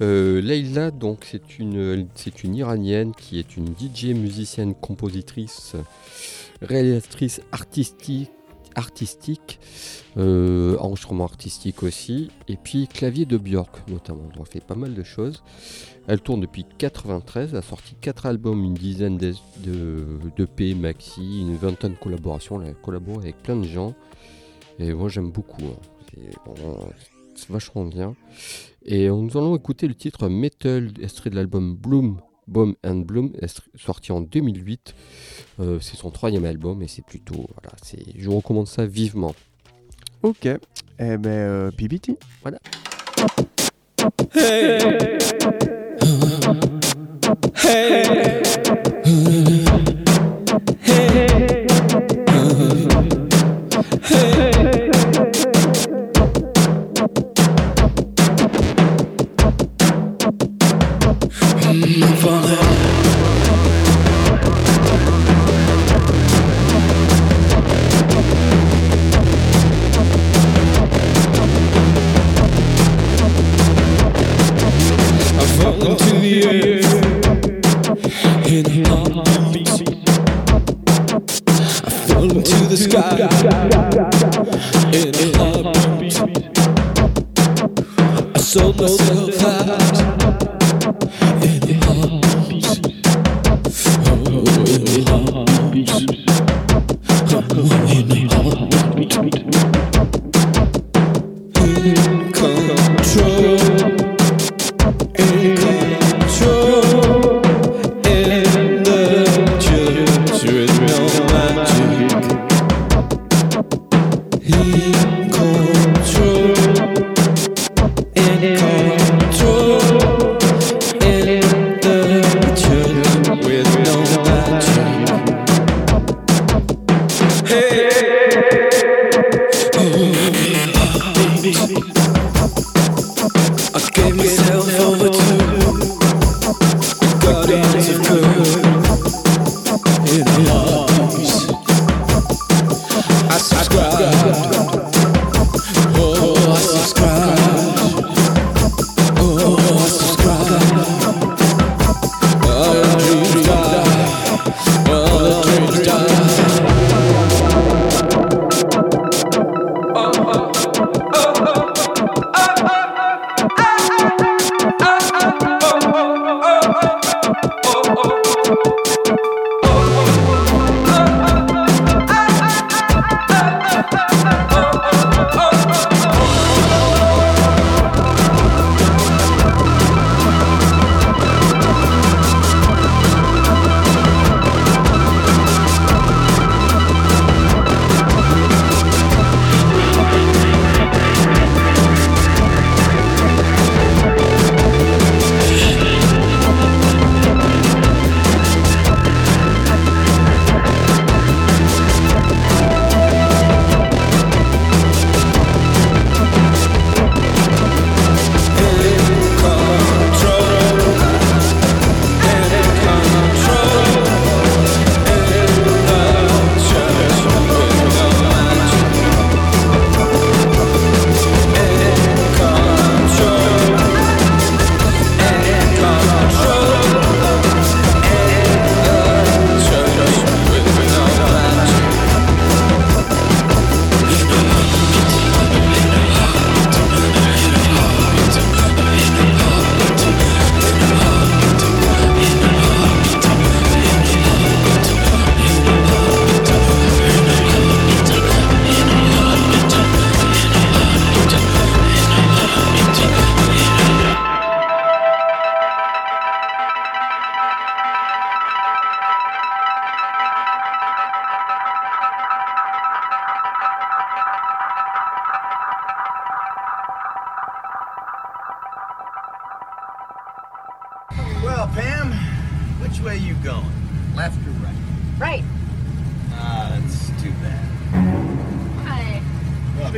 Euh, 0.00 0.40
Leila, 0.40 0.90
donc 0.90 1.26
c'est 1.30 1.58
une, 1.58 2.06
c'est 2.14 2.42
une 2.42 2.54
iranienne 2.54 3.12
qui 3.14 3.38
est 3.38 3.56
une 3.56 3.74
DJ, 3.78 4.14
musicienne, 4.14 4.74
compositrice, 4.74 5.74
réalisatrice 6.62 7.42
artistique, 7.52 8.30
artistique, 8.76 9.58
euh, 10.16 10.76
enregistrement 10.78 11.24
artistique 11.24 11.82
aussi, 11.82 12.30
et 12.46 12.56
puis 12.56 12.86
clavier 12.86 13.24
de 13.24 13.36
Björk 13.36 13.88
notamment. 13.88 14.28
Elle 14.38 14.46
fait 14.46 14.60
pas 14.60 14.76
mal 14.76 14.94
de 14.94 15.02
choses. 15.02 15.42
Elle 16.06 16.20
tourne 16.20 16.40
depuis 16.40 16.64
93, 16.78 17.50
elle 17.52 17.58
a 17.58 17.62
sorti 17.62 17.94
4 18.00 18.26
albums, 18.26 18.62
une 18.62 18.74
dizaine 18.74 19.16
de, 19.18 19.34
de, 19.64 20.18
d'EP, 20.36 20.74
maxi, 20.74 21.40
une 21.40 21.56
vingtaine 21.56 21.92
de 21.92 21.98
collaborations. 21.98 22.62
Elle 22.62 22.70
a 22.70 22.74
collaboré 22.74 23.18
avec 23.24 23.42
plein 23.42 23.56
de 23.56 23.64
gens. 23.66 23.94
Et 24.78 24.92
moi 24.92 25.08
j'aime 25.08 25.32
beaucoup. 25.32 25.64
hein. 25.64 26.54
C'est 27.34 27.50
vachement 27.50 27.84
bien. 27.84 28.14
Et 28.84 29.08
nous 29.08 29.36
allons 29.36 29.56
écouter 29.56 29.88
le 29.88 29.94
titre 29.94 30.28
Metal, 30.28 30.90
extrait 31.02 31.28
de 31.28 31.34
l'album 31.34 31.74
Bloom, 31.74 32.20
Bomb 32.46 32.74
and 32.84 32.96
Bloom, 32.96 33.32
extrait- 33.40 33.70
sorti 33.76 34.12
en 34.12 34.20
2008. 34.20 34.94
Euh, 35.60 35.78
c'est 35.80 35.96
son 35.96 36.10
troisième 36.10 36.44
album 36.44 36.82
et 36.82 36.88
c'est 36.88 37.04
plutôt. 37.04 37.46
Voilà, 37.54 37.76
c'est, 37.82 37.98
je 38.16 38.28
vous 38.28 38.36
recommande 38.36 38.66
ça 38.68 38.86
vivement. 38.86 39.34
Ok, 40.22 40.46
eh 40.46 40.58
ben, 40.98 41.26
euh, 41.28 41.70
PBT. 41.76 42.16
Voilà. 42.42 42.58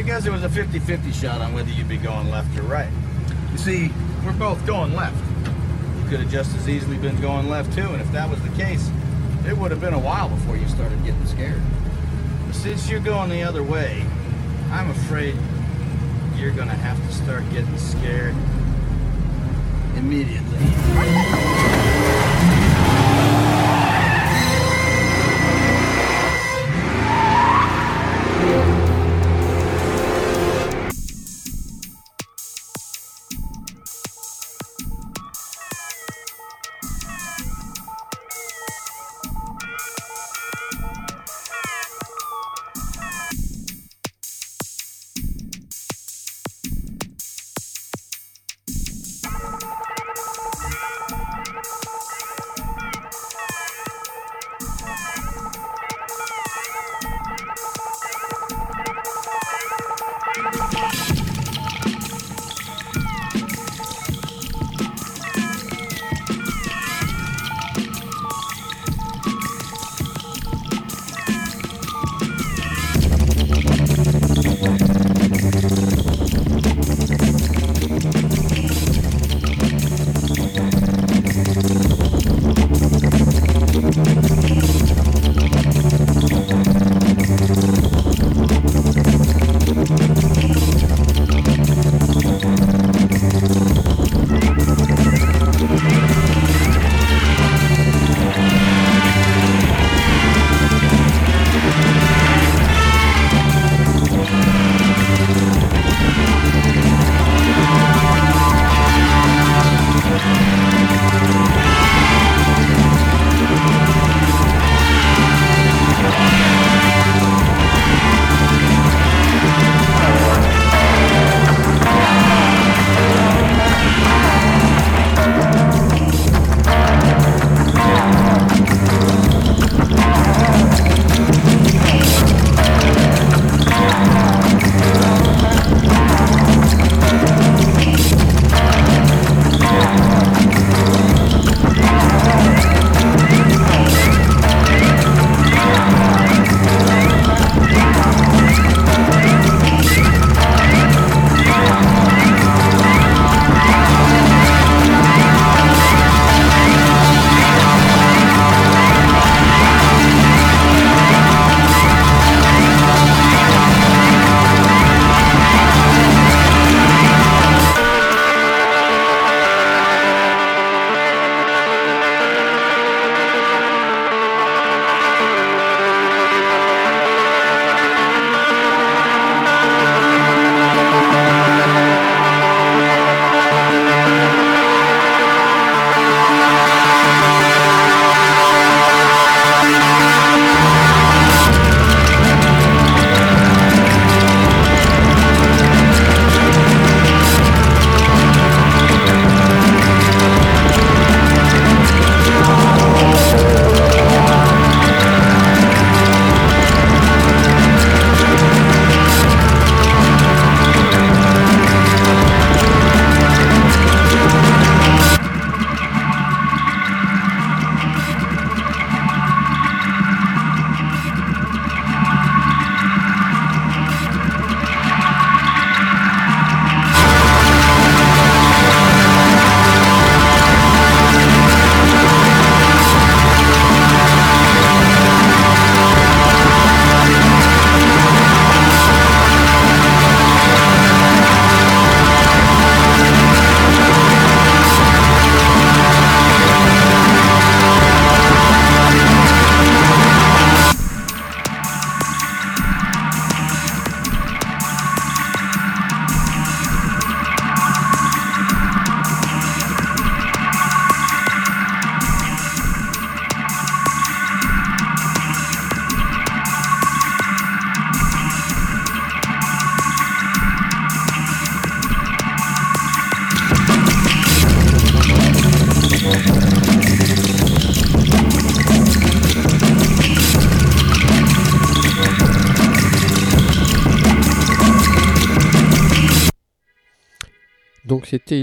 Because 0.05 0.26
it 0.26 0.30
was 0.30 0.44
a 0.44 0.49
50-50 0.49 1.12
shot 1.12 1.40
on 1.40 1.53
whether 1.53 1.70
you'd 1.70 1.88
be 1.88 1.96
going 1.96 2.30
left 2.30 2.57
or 2.57 2.62
right. 2.62 2.88
You 3.51 3.59
see, 3.59 3.90
we're 4.24 4.32
both 4.32 4.64
going 4.64 4.94
left. 4.94 5.16
You 5.44 6.09
could 6.09 6.20
have 6.20 6.30
just 6.30 6.55
as 6.55 6.68
easily 6.68 6.96
been 6.96 7.20
going 7.20 7.49
left 7.49 7.74
too, 7.74 7.88
and 7.88 8.01
if 8.01 8.12
that 8.12 8.30
was 8.30 8.40
the 8.42 8.51
case, 8.51 8.88
it 9.44 9.59
would 9.59 9.72
have 9.72 9.80
been 9.80 9.94
a 9.94 9.99
while 9.99 10.28
before 10.28 10.57
you 10.57 10.68
started 10.68 11.05
getting 11.05 11.26
scared. 11.26 11.61
But 12.46 12.55
since 12.55 12.88
you're 12.88 13.01
going 13.01 13.28
the 13.28 13.42
other 13.42 13.64
way, 13.64 14.05
I'm 14.70 14.88
afraid 14.90 15.34
you're 16.36 16.53
gonna 16.53 16.74
have 16.74 17.05
to 17.05 17.12
start 17.12 17.42
getting 17.51 17.76
scared 17.76 18.36
immediately. 19.96 21.78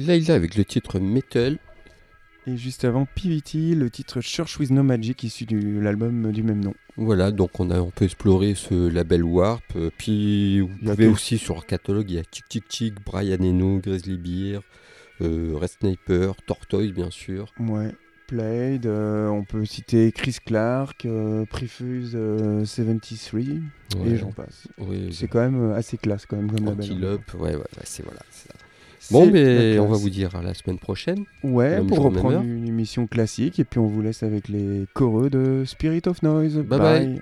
C'était 0.02 0.08
Layla 0.18 0.34
avec 0.36 0.56
le 0.56 0.66
titre 0.66 1.00
Metal. 1.00 1.58
Et 2.48 2.58
juste 2.58 2.86
avant 2.86 3.06
PVT, 3.16 3.74
le 3.74 3.90
titre 3.90 4.22
Church 4.22 4.60
with 4.60 4.70
No 4.70 4.84
Magic 4.84 5.24
issu 5.24 5.46
de 5.46 5.80
l'album 5.80 6.32
du 6.32 6.44
même 6.44 6.64
nom. 6.64 6.76
Voilà, 6.96 7.32
donc 7.32 7.60
on, 7.60 7.72
a, 7.72 7.80
on 7.80 7.90
peut 7.90 8.06
explorer 8.06 8.54
ce 8.54 8.88
label 8.88 9.24
Warp. 9.24 9.64
euh, 9.76 9.90
puis 9.98 10.60
vous 10.62 10.70
pouvez 10.86 11.08
aussi 11.08 11.40
sur 11.40 11.56
leur 11.56 11.66
catalogue, 11.66 12.10
il 12.12 12.18
y 12.18 12.20
a 12.20 12.24
Chick 12.32 12.46
Chick 12.50 12.64
Chick, 12.70 12.94
Brian 13.04 13.42
Eno, 13.42 13.80
Grizzly 13.80 14.18
Bear, 14.18 14.62
euh, 15.22 15.54
Red 15.60 15.70
Sniper, 15.80 16.36
Tortoise 16.46 16.92
bien 16.92 17.10
sûr. 17.10 17.52
Ouais. 17.60 17.92
Played, 18.28 18.86
euh, 18.86 19.28
on 19.28 19.44
peut 19.44 19.66
citer 19.66 20.12
Chris 20.12 20.38
Clark, 20.46 21.06
euh, 21.06 21.46
Prefuse 21.46 22.12
euh, 22.16 22.64
73, 22.64 23.62
Ouais. 23.98 24.10
et 24.10 24.18
j'en 24.18 24.32
passe. 24.32 24.68
Oui, 24.80 25.10
C'est 25.14 25.28
quand 25.28 25.42
même 25.42 25.72
assez 25.74 25.98
classe 25.98 26.26
quand 26.28 26.36
même 26.38 26.52
comme 26.52 26.66
label. 26.66 26.92
Antelope, 26.92 27.34
ouais, 27.36 27.52
ouais, 27.52 27.56
ouais, 27.56 27.66
c'est 27.84 28.04
voilà. 28.04 28.22
ça. 28.32 28.50
Bon, 29.12 29.30
mais 29.32 29.80
on 29.80 29.88
va 29.88 29.98
vous 29.98 30.10
dire 30.10 30.36
à 30.36 30.42
la 30.42 30.54
semaine 30.54 30.80
prochaine. 30.80 31.26
Ouais, 31.44 31.82
pour 31.82 32.00
reprendre 32.00 32.42
une 32.42 32.68
émission 32.68 33.08
classique, 33.08 33.60
et 33.60 33.64
puis 33.64 33.80
on 33.80 33.88
vous 33.88 34.02
laisse 34.02 34.24
avec 34.24 34.48
les 34.50 34.86
choreux 34.94 35.30
de 35.30 35.64
Spirit 35.66 36.02
of 36.08 36.22
Noise. 36.24 36.58
Bye 36.58 36.80
bye. 36.80 37.22